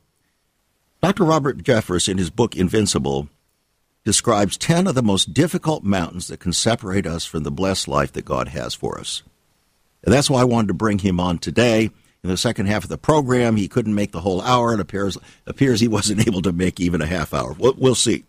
[1.02, 1.24] Dr.
[1.24, 3.30] Robert Jeffress, in his book Invincible,
[4.04, 8.12] describes 10 of the most difficult mountains that can separate us from the blessed life
[8.14, 9.24] that God has for us.
[10.04, 11.90] And that's why I wanted to bring him on today.
[12.24, 14.72] In the second half of the program, he couldn't make the whole hour.
[14.72, 17.54] And appears, appears he wasn't able to make even a half hour.
[17.54, 18.24] We'll, we'll see.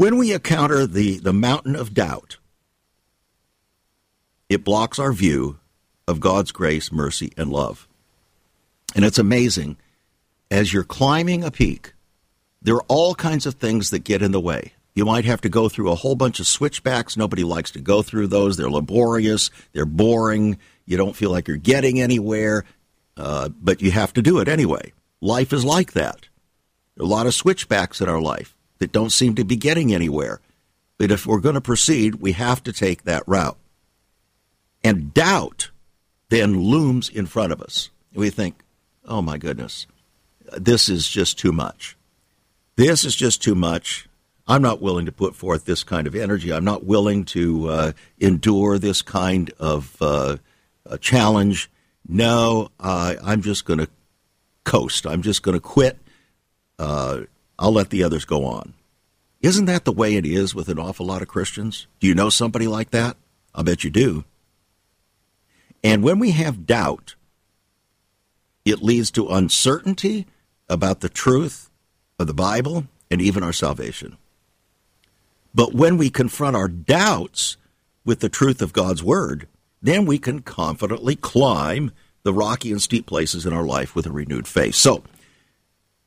[0.00, 2.38] When we encounter the, the mountain of doubt,
[4.48, 5.58] it blocks our view
[6.08, 7.86] of God's grace, mercy, and love.
[8.94, 9.76] And it's amazing.
[10.50, 11.92] As you're climbing a peak,
[12.62, 14.72] there are all kinds of things that get in the way.
[14.94, 17.18] You might have to go through a whole bunch of switchbacks.
[17.18, 18.56] Nobody likes to go through those.
[18.56, 20.56] They're laborious, they're boring.
[20.86, 22.64] You don't feel like you're getting anywhere,
[23.18, 24.94] uh, but you have to do it anyway.
[25.20, 26.26] Life is like that.
[26.96, 29.94] There are a lot of switchbacks in our life that don't seem to be getting
[29.94, 30.40] anywhere.
[30.98, 33.56] But if we're going to proceed, we have to take that route.
[34.82, 35.70] And doubt
[36.30, 37.90] then looms in front of us.
[38.14, 38.62] We think,
[39.04, 39.86] oh my goodness,
[40.56, 41.96] this is just too much.
[42.76, 44.08] This is just too much.
[44.46, 46.52] I'm not willing to put forth this kind of energy.
[46.52, 50.38] I'm not willing to uh, endure this kind of uh,
[51.00, 51.70] challenge.
[52.08, 53.88] No, uh, I'm just going to
[54.64, 55.06] coast.
[55.06, 55.98] I'm just going to quit.
[57.60, 58.72] I'll let the others go on.
[59.42, 61.86] Isn't that the way it is with an awful lot of Christians?
[62.00, 63.16] Do you know somebody like that?
[63.54, 64.24] I bet you do.
[65.84, 67.14] And when we have doubt,
[68.64, 70.26] it leads to uncertainty
[70.68, 71.70] about the truth
[72.18, 74.16] of the Bible and even our salvation.
[75.54, 77.56] But when we confront our doubts
[78.04, 79.48] with the truth of God's Word,
[79.82, 81.92] then we can confidently climb
[82.22, 84.74] the rocky and steep places in our life with a renewed faith.
[84.74, 85.02] So,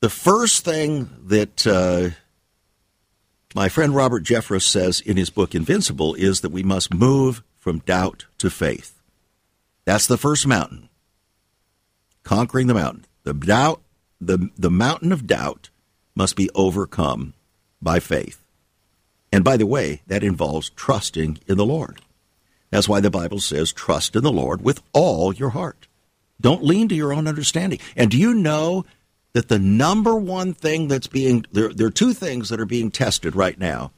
[0.04, 2.10] the first thing that uh,
[3.56, 7.80] my friend Robert Jeffress says in his book Invincible is that we must move from
[7.80, 9.02] doubt to faith.
[9.86, 10.90] That's the first mountain.
[12.24, 13.06] Conquering the mountain.
[13.24, 13.82] The doubt
[14.20, 15.70] the, the mountain of doubt
[16.16, 17.34] must be overcome
[17.82, 18.44] by faith.
[19.32, 22.02] And by the way, that involves trusting in the Lord.
[22.72, 25.88] That's why the Bible says, trust in the Lord with all your heart.
[26.42, 27.80] Don't lean to your own understanding.
[27.96, 28.84] And do you know
[29.34, 32.92] that the number one thing that's being, there, there are two things that are being
[32.92, 33.92] tested right now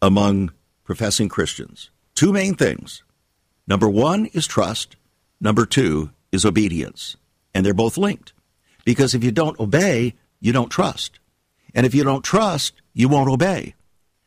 [0.00, 0.52] among
[0.84, 1.90] professing Christians.
[2.14, 3.02] Two main things.
[3.66, 4.96] Number one is trust,
[5.40, 7.16] number two is obedience.
[7.54, 8.32] And they're both linked.
[8.84, 11.18] Because if you don't obey, you don't trust.
[11.74, 13.74] And if you don't trust, you won't obey.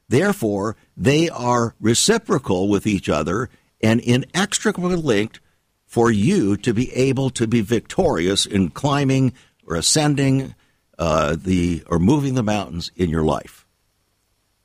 [0.10, 3.50] Therefore, they are reciprocal with each other
[3.82, 5.39] and inextricably linked
[5.86, 9.34] for you to be able to be victorious in climbing
[9.72, 10.54] or ascending
[11.00, 13.66] uh, the or moving the mountains in your life.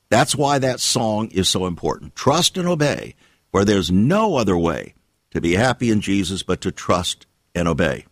[0.09, 2.17] That's why that song is so important.
[2.17, 3.15] Trust and obey,
[3.53, 4.95] for there's no other way
[5.31, 8.05] to be happy in Jesus but to trust and obey.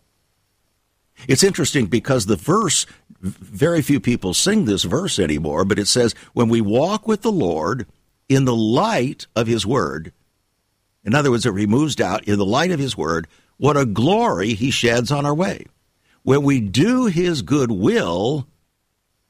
[1.29, 2.87] It's interesting because the verse,
[3.21, 7.33] very few people sing this verse anymore, but it says, when we walk with the
[7.33, 7.87] Lord
[8.29, 10.13] in the light of his word,
[11.05, 13.27] in other words, it removes doubt in the light of his word,
[13.57, 15.67] what a glory he sheds on our way.
[16.25, 18.49] When we do his good will,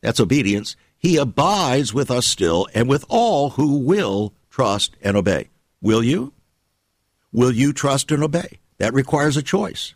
[0.01, 5.51] that's obedience, he abides with us still and with all who will trust and obey.
[5.83, 6.33] Will you?
[7.33, 8.61] Will you trust and obey?
[8.79, 9.95] That requires a choice.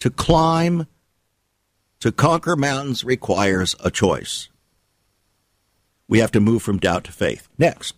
[0.00, 0.86] To climb
[2.00, 4.48] to conquer mountains requires a choice.
[6.08, 7.48] We have to move from doubt to faith.
[7.56, 7.94] Next,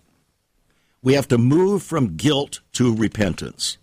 [1.02, 3.77] we have to move from guilt to repentance.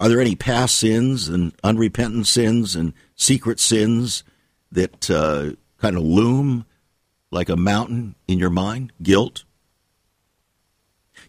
[0.00, 4.24] Are there any past sins and unrepentant sins and secret sins
[4.72, 6.64] that uh, kind of loom
[7.30, 8.94] like a mountain in your mind?
[9.02, 9.44] Guilt?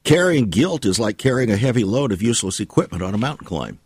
[0.05, 3.79] Carrying guilt is like carrying a heavy load of useless equipment on a mountain climb.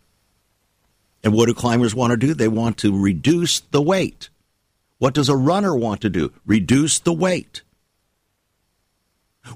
[1.24, 2.32] And what do climbers want to do?
[2.32, 4.30] They want to reduce the weight.
[4.98, 6.32] What does a runner want to do?
[6.46, 7.62] Reduce the weight.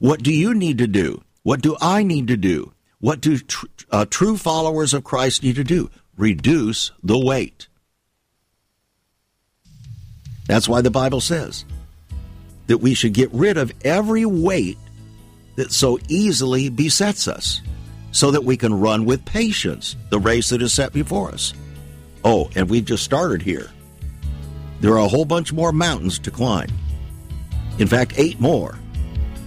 [0.00, 1.22] What do you need to do?
[1.44, 2.72] What do I need to do?
[3.00, 5.90] What do tr- uh, true followers of Christ need to do?
[6.16, 7.66] Reduce the weight.
[10.46, 11.64] That's why the Bible says
[12.66, 14.78] that we should get rid of every weight
[15.56, 17.60] that so easily besets us
[18.12, 21.54] so that we can run with patience the race that is set before us.
[22.24, 23.70] Oh, and we've just started here.
[24.80, 26.68] There are a whole bunch more mountains to climb.
[27.78, 28.78] In fact, eight more.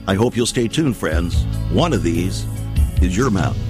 [0.08, 1.44] I hope you'll stay tuned, friends.
[1.72, 2.46] One of these
[3.04, 3.62] is your mountain.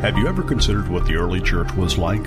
[0.00, 2.26] Have you ever considered what the early church was like?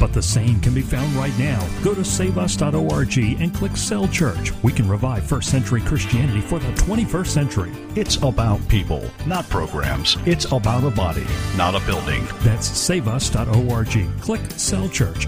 [0.00, 1.60] But the same can be found right now.
[1.84, 4.52] Go to saveus.org and click Cell Church.
[4.62, 7.72] We can revive first century Christianity for the 21st century.
[7.94, 10.16] It's about people, not programs.
[10.24, 12.26] It's about a body, not a building.
[12.40, 14.20] That's saveus.org.
[14.22, 15.26] Click Cell Church.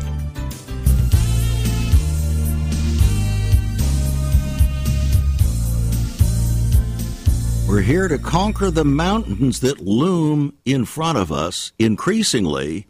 [7.68, 12.86] We're here to conquer the mountains that loom in front of us increasingly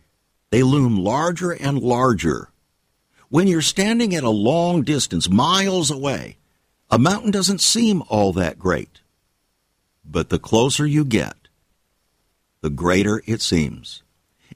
[0.53, 2.50] they loom larger and larger.
[3.30, 6.36] When you're standing at a long distance, miles away,
[6.90, 9.00] a mountain doesn't seem all that great.
[10.05, 11.48] But the closer you get,
[12.61, 14.03] the greater it seems.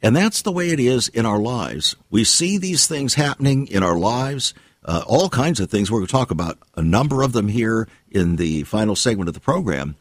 [0.03, 1.97] And that's the way it is in our lives.
[2.11, 4.53] We see these things happening in our lives,
[4.84, 5.90] uh, all kinds of things.
[5.90, 9.34] We're going to talk about a number of them here in the final segment of
[9.34, 9.97] the program.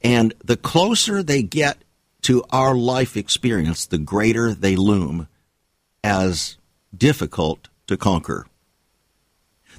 [0.00, 1.78] And the closer they get
[2.24, 5.28] to our life experience, the greater they loom
[6.02, 6.56] as
[6.96, 8.46] difficult to conquer.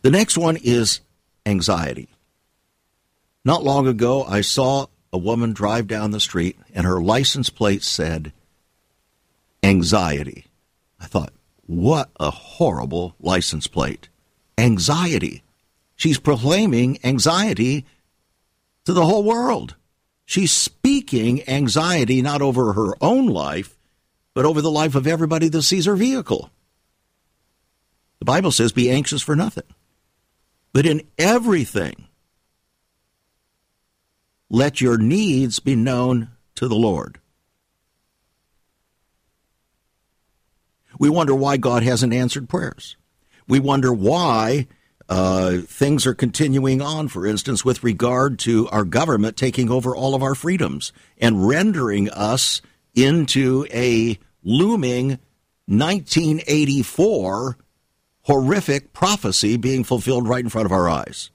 [0.02, 1.02] The next one is
[1.46, 2.10] anxiety.
[3.44, 7.84] Not long ago, I saw a woman drive down the street and her license plate
[7.84, 8.32] said
[9.64, 10.46] anxiety.
[11.00, 11.34] I thought,
[11.66, 14.10] what a horrible license plate.
[14.58, 15.44] Anxiety.
[15.96, 17.86] She's proclaiming anxiety
[18.86, 19.76] to the whole world.
[20.26, 23.78] She's speaking anxiety not over her own life,
[24.34, 26.50] but over the life of everybody that sees her vehicle.
[28.20, 29.64] The Bible says, be anxious for nothing.
[30.74, 32.08] But in everything,
[34.50, 37.20] let your needs be known to the Lord.
[40.98, 42.96] We wonder why God hasn't answered prayers.
[43.48, 44.68] We wonder why
[45.08, 50.16] uh, things are continuing on, for instance, with regard to our government taking over all
[50.16, 52.62] of our freedoms and rendering us
[52.96, 55.20] into a looming
[55.68, 57.58] 1984
[58.24, 61.30] horrific prophecy being fulfilled right in front of our eyes.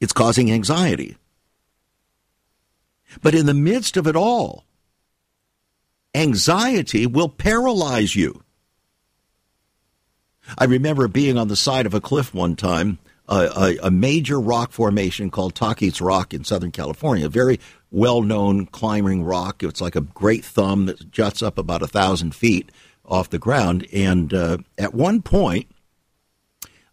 [0.00, 1.16] It's causing anxiety.
[3.22, 4.64] But in the midst of it all,
[6.14, 8.42] anxiety will paralyze you.
[10.56, 14.72] I remember being on the side of a cliff one time, a, a, major rock
[14.72, 19.62] formation called Tahquitz Rock in Southern California, a very well known climbing rock.
[19.62, 22.72] It's like a great thumb that juts up about a thousand feet
[23.04, 23.86] off the ground.
[23.92, 25.66] And uh, at one point,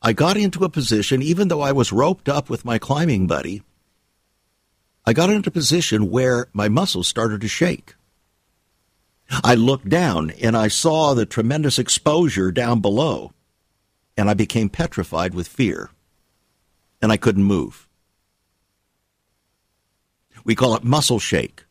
[0.02, 3.64] I got into a position, even though I was roped up with my climbing buddy,
[5.06, 7.96] I got into a position where my muscles started to shake.
[9.44, 13.32] I looked down and I saw the tremendous exposure down below,
[14.18, 15.90] and I became petrified with fear,
[17.02, 17.88] and I couldn't move.
[20.44, 21.66] We call it muscle shake,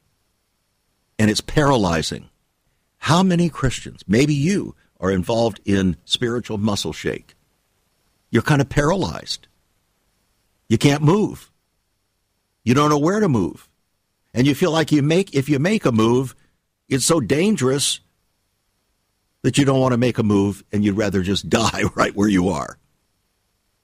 [1.19, 2.29] and it's paralyzing.
[2.99, 7.35] How many Christians, maybe you, are involved in spiritual muscle shake?
[8.31, 9.47] You're kind of paralyzed.
[10.69, 11.53] You can't move.
[12.65, 13.69] You don't know where to move.
[14.33, 16.35] And you feel like you make if you make a move,
[16.89, 18.01] it's so dangerous
[19.45, 22.29] that you don't want to make a move and you'd rather just die right where
[22.29, 22.79] you are.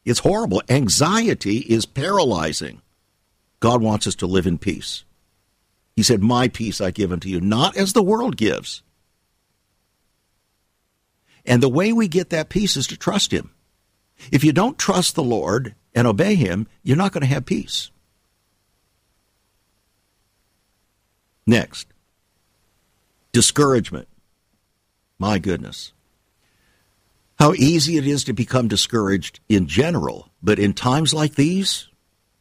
[0.07, 0.63] It's horrible.
[0.71, 2.81] Anxiety is paralyzing.
[3.61, 5.05] God wants us to live in peace.
[5.95, 8.83] He said, My peace I give unto you, not as the world gives.
[11.45, 13.51] And the way we get that peace is to trust Him.
[14.33, 17.91] If you don't trust the Lord and obey Him, you're not going to have peace.
[21.47, 21.87] Next,
[23.33, 24.09] discouragement.
[25.21, 25.93] My goodness.
[27.39, 31.89] How easy it is to become discouraged in general, but in times like these,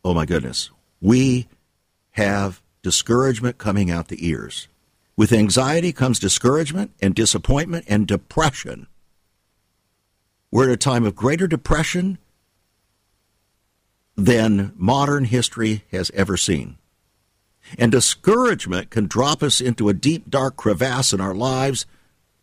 [0.03, 0.71] oh my goodness,
[1.01, 1.49] we
[2.11, 4.69] have discouragement coming out the ears.
[5.17, 8.87] With anxiety comes discouragement and disappointment and depression.
[10.49, 12.17] We're at a time of greater depression
[14.15, 16.77] than modern history has ever seen.
[17.77, 21.85] And discouragement can drop us into a deep, dark crevasse in our lives.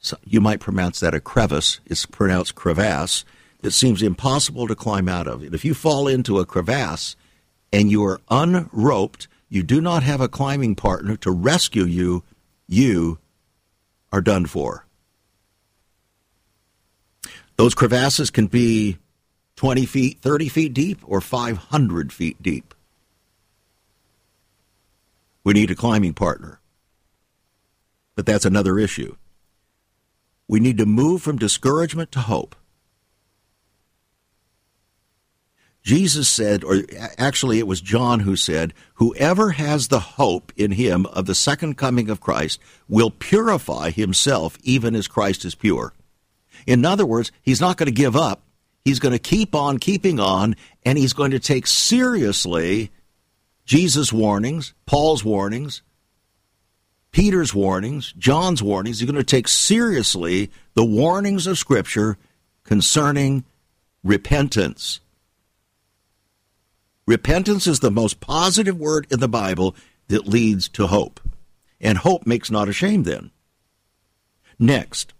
[0.06, 1.80] So you might pronounce that a crevice.
[1.84, 3.24] It's pronounced crevasse.
[3.62, 5.42] That seems impossible to climb out of.
[5.42, 7.16] And if you fall into a crevasse
[7.72, 12.22] and you are unroped, you do not have a climbing partner to rescue you,
[12.68, 13.18] you
[14.12, 14.86] are done for.
[17.56, 18.98] Those crevasses can be
[19.56, 22.74] 20 feet, 30 feet deep, or 500 feet deep.
[25.42, 26.60] We need a climbing partner.
[28.14, 29.16] But that's another issue.
[30.48, 32.54] We need to move from discouragement to hope.
[35.82, 36.82] Jesus said, or
[37.16, 41.76] actually it was John who said, whoever has the hope in him of the second
[41.76, 45.92] coming of Christ will purify himself even as Christ is pure.
[46.66, 48.42] In other words, he's not going to give up.
[48.84, 52.90] He's going to keep on keeping on, and he's going to take seriously
[53.64, 55.82] Jesus' warnings, Paul's warnings,
[57.16, 59.00] Peter's warnings, John's warnings.
[59.00, 62.18] He's going to take seriously the warnings of Scripture
[62.62, 63.42] concerning
[64.04, 65.00] repentance.
[67.06, 69.74] Repentance is the most positive word in the Bible
[70.08, 71.18] that leads to hope.
[71.80, 73.30] And hope makes not ashamed then.
[74.58, 75.14] Next,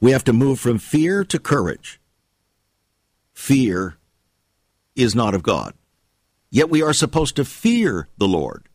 [0.00, 2.00] we have to move from fear to courage.
[3.32, 3.96] fear
[4.96, 5.74] is not of God.
[6.50, 8.68] Yet we are supposed to fear the Lord.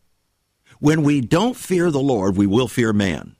[0.80, 3.36] When we don't fear the Lord, we will fear man.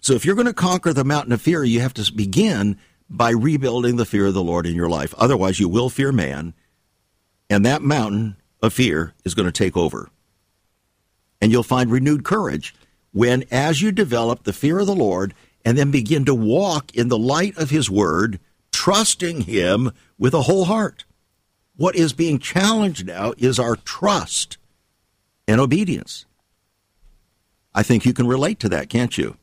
[0.00, 3.30] So if you're going to conquer the mountain of fear, you have to begin by
[3.30, 5.14] rebuilding the fear of the Lord in your life.
[5.16, 6.52] Otherwise, you will fear man,
[7.48, 10.10] and that mountain of fear is going to take over.
[11.40, 12.74] And you'll find renewed courage
[13.12, 15.32] when, as you develop the fear of the Lord
[15.64, 18.40] and then begin to walk in the light of His Word,
[18.72, 21.04] trusting Him with a whole heart.
[21.76, 24.58] What is being challenged now is our trust
[25.46, 26.26] and obedience.
[27.74, 29.36] I think you can relate to that, can't you?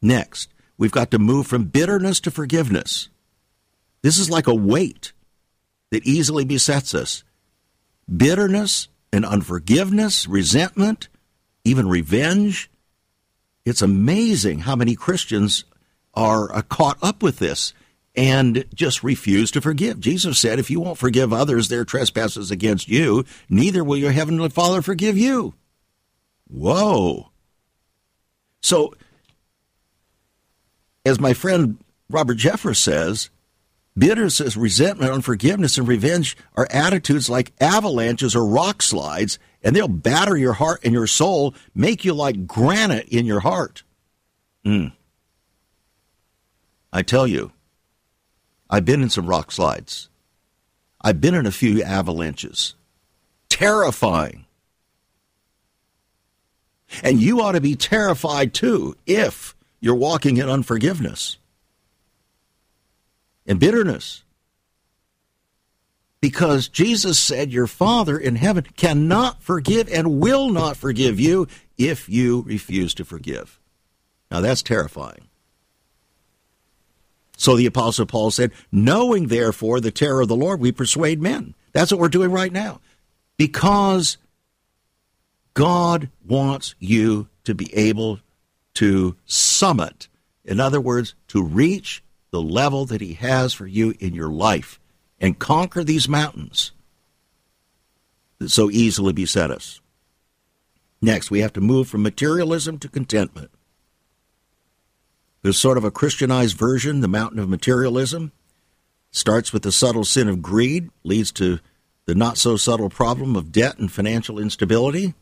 [0.00, 3.08] Next, we've got to move from bitterness to forgiveness.
[4.02, 5.12] This is like a weight
[5.90, 7.24] that easily besets us.
[8.14, 11.08] Bitterness and unforgiveness, resentment,
[11.64, 12.70] even revenge.
[13.64, 15.64] It's amazing how many Christians
[16.14, 17.74] are uh, caught up with this
[18.14, 20.00] and just refuse to forgive.
[20.00, 24.48] Jesus said, If you won't forgive others their trespasses against you, neither will your heavenly
[24.48, 25.54] Father forgive you.
[26.48, 27.30] Whoa.
[28.60, 28.94] So,
[31.04, 31.78] as my friend
[32.10, 33.30] Robert Jeffress says,
[33.96, 40.36] bitterness, resentment, unforgiveness, and revenge are attitudes like avalanches or rock slides, and they'll batter
[40.36, 43.82] your heart and your soul, make you like granite in your heart.
[44.64, 44.92] Mm.
[46.92, 47.52] I tell you,
[48.70, 50.08] I've been in some rock slides.
[51.00, 52.74] I've been in a few avalanches.
[53.48, 54.46] Terrifying.
[57.02, 61.38] And you ought to be terrified too if you're walking in unforgiveness
[63.46, 64.22] and bitterness.
[66.20, 72.08] Because Jesus said your Father in heaven cannot forgive and will not forgive you if
[72.08, 73.60] you refuse to forgive.
[74.30, 75.28] Now that's terrifying.
[77.36, 81.54] So the Apostle Paul said, Knowing therefore the terror of the Lord, we persuade men.
[81.72, 82.80] That's what we're doing right now.
[83.36, 84.18] Because
[85.58, 88.20] God wants you to be able
[88.74, 90.06] to summit.
[90.44, 92.00] In other words, to reach
[92.30, 94.78] the level that He has for you in your life
[95.20, 96.70] and conquer these mountains
[98.38, 99.80] that so easily beset us.
[101.02, 103.50] Next, we have to move from materialism to contentment.
[105.42, 108.30] There's sort of a Christianized version, the mountain of materialism.
[109.10, 111.58] Starts with the subtle sin of greed, leads to
[112.04, 115.14] the not so subtle problem of debt and financial instability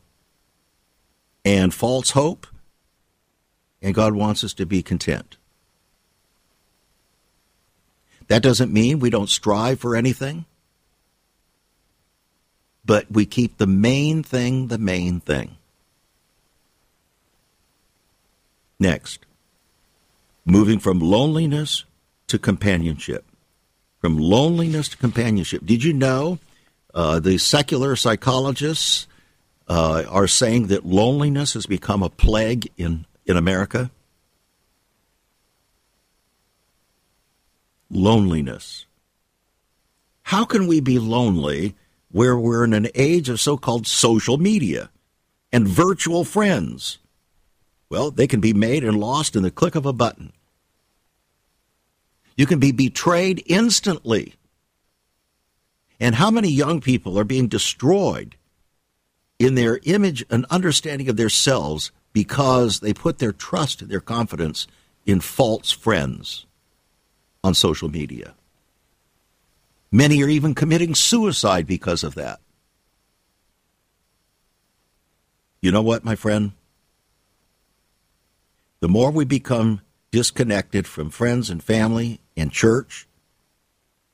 [1.47, 2.45] and false hope,
[3.81, 5.37] and God wants us to be content.
[8.27, 10.43] That doesn't mean we don't strive for anything,
[12.83, 15.55] but we keep the main thing the main thing.
[18.77, 19.25] Next,
[20.45, 21.85] moving from loneliness
[22.27, 23.23] to companionship.
[24.01, 25.65] From loneliness to companionship.
[25.65, 26.39] Did you know
[26.93, 29.07] uh, the secular psychologists
[29.67, 33.91] uh, are saying that loneliness has become a plague in, in America.
[37.89, 38.85] Loneliness.
[40.23, 41.75] How can we be lonely
[42.11, 44.89] where we're in an age of so called social media
[45.51, 46.97] and virtual friends?
[47.89, 50.33] Well, they can be made and lost in the click of a button.
[52.35, 54.35] You can be betrayed instantly.
[55.99, 58.35] And how many young people are being destroyed
[59.39, 64.67] in their image and understanding of themselves because they put their trust their confidence
[65.05, 66.45] in false friends
[67.43, 68.33] on social media.
[69.91, 72.39] Many are even committing suicide because of that.
[75.61, 76.51] You know what, my friend?
[78.79, 79.81] The more we become
[80.11, 83.07] disconnected from friends and family and church,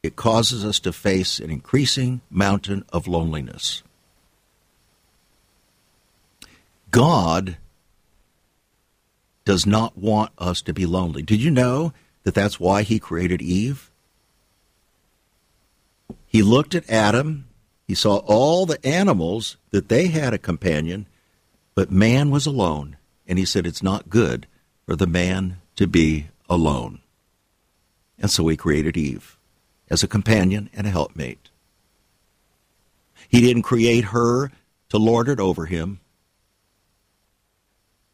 [0.02, 3.84] it causes us to face an increasing mountain of loneliness.
[6.94, 7.58] God
[9.46, 11.24] does not want us to be lonely.
[11.24, 11.92] Did you know
[12.22, 13.90] that that's why he created Eve?
[16.28, 17.48] He looked at Adam,
[17.88, 21.08] he saw all the animals that they had a companion,
[21.74, 24.46] but man was alone, and he said it's not good
[24.86, 27.00] for the man to be alone.
[28.20, 29.36] And so he created Eve
[29.90, 31.50] as a companion and a helpmate.
[33.28, 34.52] He didn't create her
[34.90, 36.00] to lord it over him.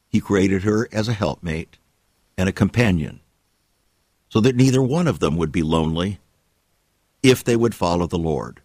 [0.09, 1.77] He created her as a helpmate
[2.37, 3.21] and a companion,
[4.29, 6.19] so that neither one of them would be lonely
[7.23, 8.61] if they would follow the Lord.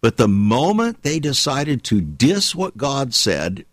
[0.00, 3.64] But the moment they decided to dis what God said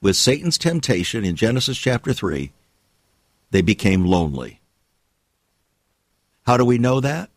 [0.00, 2.52] with Satan's temptation in Genesis chapter 3,
[3.50, 4.60] they became lonely.
[6.46, 7.30] How do we know that?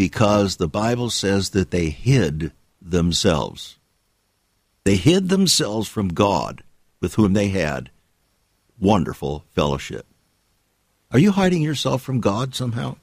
[0.00, 3.76] because the Bible says that they hid themselves.
[4.84, 6.62] They hid themselves from God
[7.02, 7.90] with whom they had
[8.80, 10.06] wonderful fellowship.
[11.12, 12.96] Are you hiding yourself from God somehow?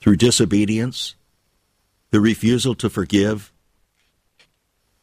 [0.00, 1.14] Through disobedience,
[2.10, 3.52] the refusal to forgive,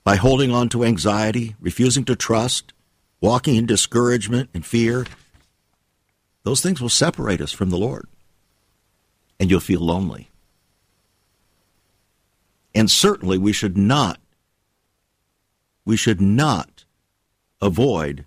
[0.03, 2.73] by holding on to anxiety, refusing to trust,
[3.19, 5.05] walking in discouragement and fear,
[6.43, 8.07] those things will separate us from the Lord.
[9.39, 10.29] And you'll feel lonely.
[12.73, 14.19] And certainly we should not,
[15.85, 16.70] we should not
[17.61, 18.25] avoid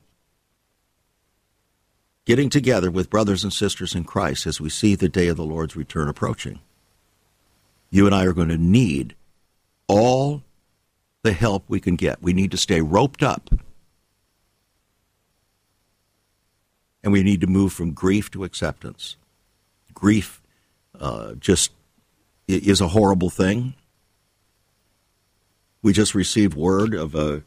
[2.25, 5.45] getting together with brothers and sisters in Christ as we see the day of the
[5.45, 6.61] Lord's return approaching.
[7.91, 9.15] You and I are going to need
[9.87, 10.43] all
[11.23, 12.23] the help we can get.
[12.23, 13.51] We need to stay roped up.
[17.03, 19.17] And we need to move from grief to acceptance.
[19.93, 20.41] Grief
[20.99, 21.73] uh, just
[22.49, 23.75] is a horrible thing.
[25.83, 27.43] We just received word of a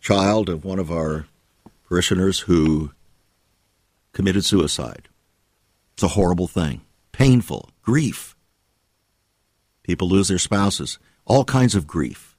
[0.00, 1.26] child of one of our
[1.88, 2.92] parishioners who
[4.12, 5.08] committed suicide.
[5.94, 6.82] It's a horrible thing,
[7.12, 8.36] painful, grief.
[9.82, 12.36] People lose their spouses, all kinds of grief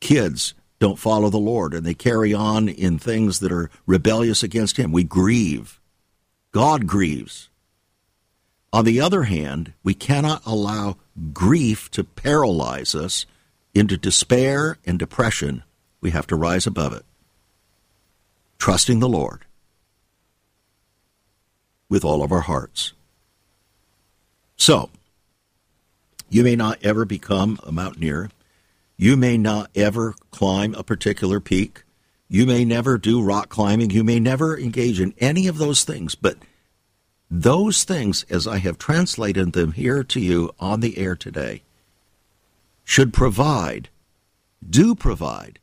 [0.00, 4.78] kids don't follow the Lord and they carry on in things that are rebellious against
[4.78, 4.92] Him.
[4.92, 5.78] We grieve.
[6.52, 7.48] God grieves.
[8.72, 10.96] On the other hand, we cannot allow
[11.32, 13.26] grief to paralyze us
[13.74, 15.62] into despair and depression.
[16.00, 17.04] We have to rise above it,
[18.58, 19.44] trusting the Lord
[21.88, 22.92] with all of our hearts.
[24.56, 24.90] So,
[26.30, 28.30] you may not ever become a mountaineer.
[28.96, 31.82] You may not ever climb a particular peak.
[32.28, 33.90] You may never do rock climbing.
[33.90, 36.14] You may never engage in any of those things.
[36.14, 36.36] But
[37.28, 41.62] those things, as I have translated them here to you on the air today,
[42.84, 43.88] should provide,
[44.68, 45.58] do provide,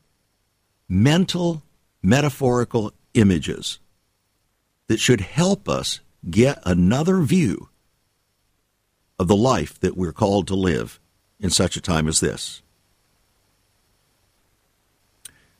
[0.88, 1.62] mental,
[2.02, 3.78] metaphorical images
[4.86, 7.68] that should help us get another view
[9.18, 10.98] of the life that we're called to live
[11.40, 12.62] in such a time as this.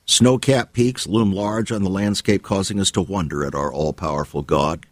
[0.07, 3.93] Snow capped peaks loom large on the landscape, causing us to wonder at our all
[3.93, 4.87] powerful God.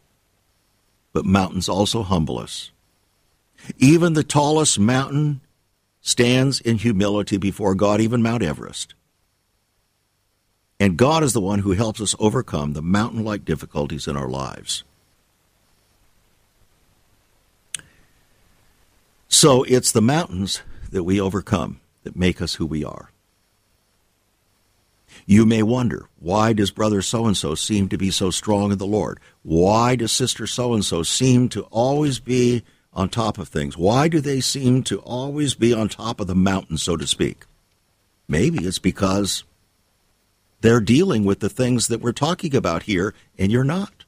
[1.14, 2.70] But mountains also humble us.
[3.78, 5.40] Even the tallest mountain
[6.02, 8.94] stands in humility before God, even Mount Everest.
[10.78, 14.28] And God is the one who helps us overcome the mountain like difficulties in our
[14.28, 14.84] lives.
[19.28, 23.10] So it's the mountains that we overcome that make us who we are.
[25.24, 28.78] You may wonder, why does brother so and so seem to be so strong in
[28.78, 29.18] the Lord?
[29.42, 32.62] Why does sister so and so seem to always be
[32.92, 33.76] on top of things?
[33.76, 37.44] Why do they seem to always be on top of the mountain, so to speak?
[38.28, 39.44] Maybe it's because
[40.60, 44.04] they're dealing with the things that we're talking about here and you're not.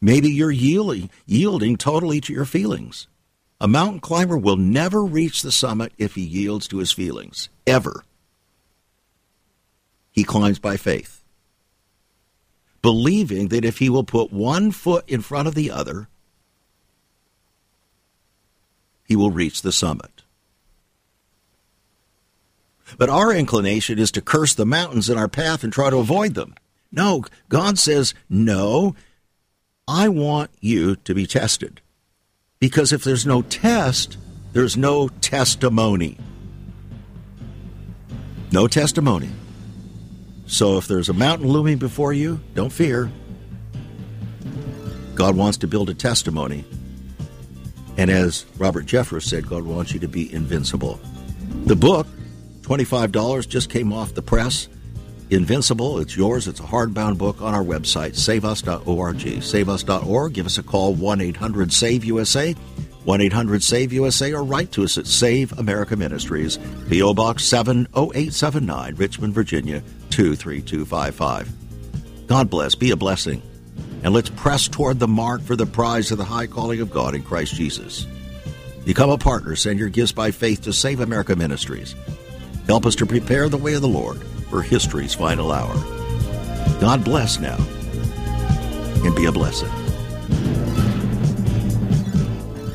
[0.00, 3.06] Maybe you're yielding, yielding totally to your feelings.
[3.60, 8.04] A mountain climber will never reach the summit if he yields to his feelings, ever.
[10.12, 11.22] He climbs by faith,
[12.80, 16.08] believing that if he will put one foot in front of the other,
[19.04, 20.22] he will reach the summit.
[22.98, 26.34] But our inclination is to curse the mountains in our path and try to avoid
[26.34, 26.54] them.
[26.92, 28.94] No, God says, no,
[29.86, 31.80] I want you to be tested.
[32.58, 34.18] Because if there's no test,
[34.52, 36.18] there's no testimony.
[38.52, 39.30] No testimony.
[40.46, 43.10] So if there's a mountain looming before you, don't fear.
[45.14, 46.64] God wants to build a testimony.
[47.96, 50.98] And as Robert Jeffress said, God wants you to be invincible.
[51.66, 52.06] The book,
[52.70, 54.68] $25, just came off the press.
[55.30, 56.46] Invincible, it's yours.
[56.46, 59.42] It's a hardbound book on our website, saveus.org.
[59.42, 60.32] Saveus.org.
[60.32, 62.54] Give us a call, 1 800 SAVE USA.
[63.04, 66.58] 1 800 SAVE USA or write to us at Save America Ministries,
[66.88, 67.14] P.O.
[67.14, 72.28] Box 70879, Richmond, Virginia 23255.
[72.28, 73.42] God bless, be a blessing,
[74.04, 77.14] and let's press toward the mark for the prize of the high calling of God
[77.14, 78.06] in Christ Jesus.
[78.84, 81.94] Become a partner, send your gifts by faith to Save America Ministries.
[82.66, 85.74] Help us to prepare the way of the Lord for history's final hour.
[86.80, 87.58] God bless now,
[89.04, 89.70] and be a blessing.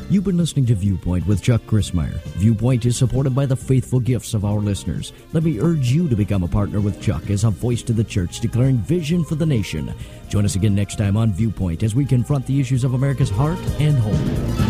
[0.08, 2.20] You've been listening to Viewpoint with Chuck Crismier.
[2.38, 5.12] Viewpoint is supported by the faithful gifts of our listeners.
[5.32, 8.04] Let me urge you to become a partner with Chuck as a voice to the
[8.04, 9.92] church declaring vision for the nation.
[10.28, 13.58] Join us again next time on Viewpoint as we confront the issues of America's heart
[13.80, 14.65] and home.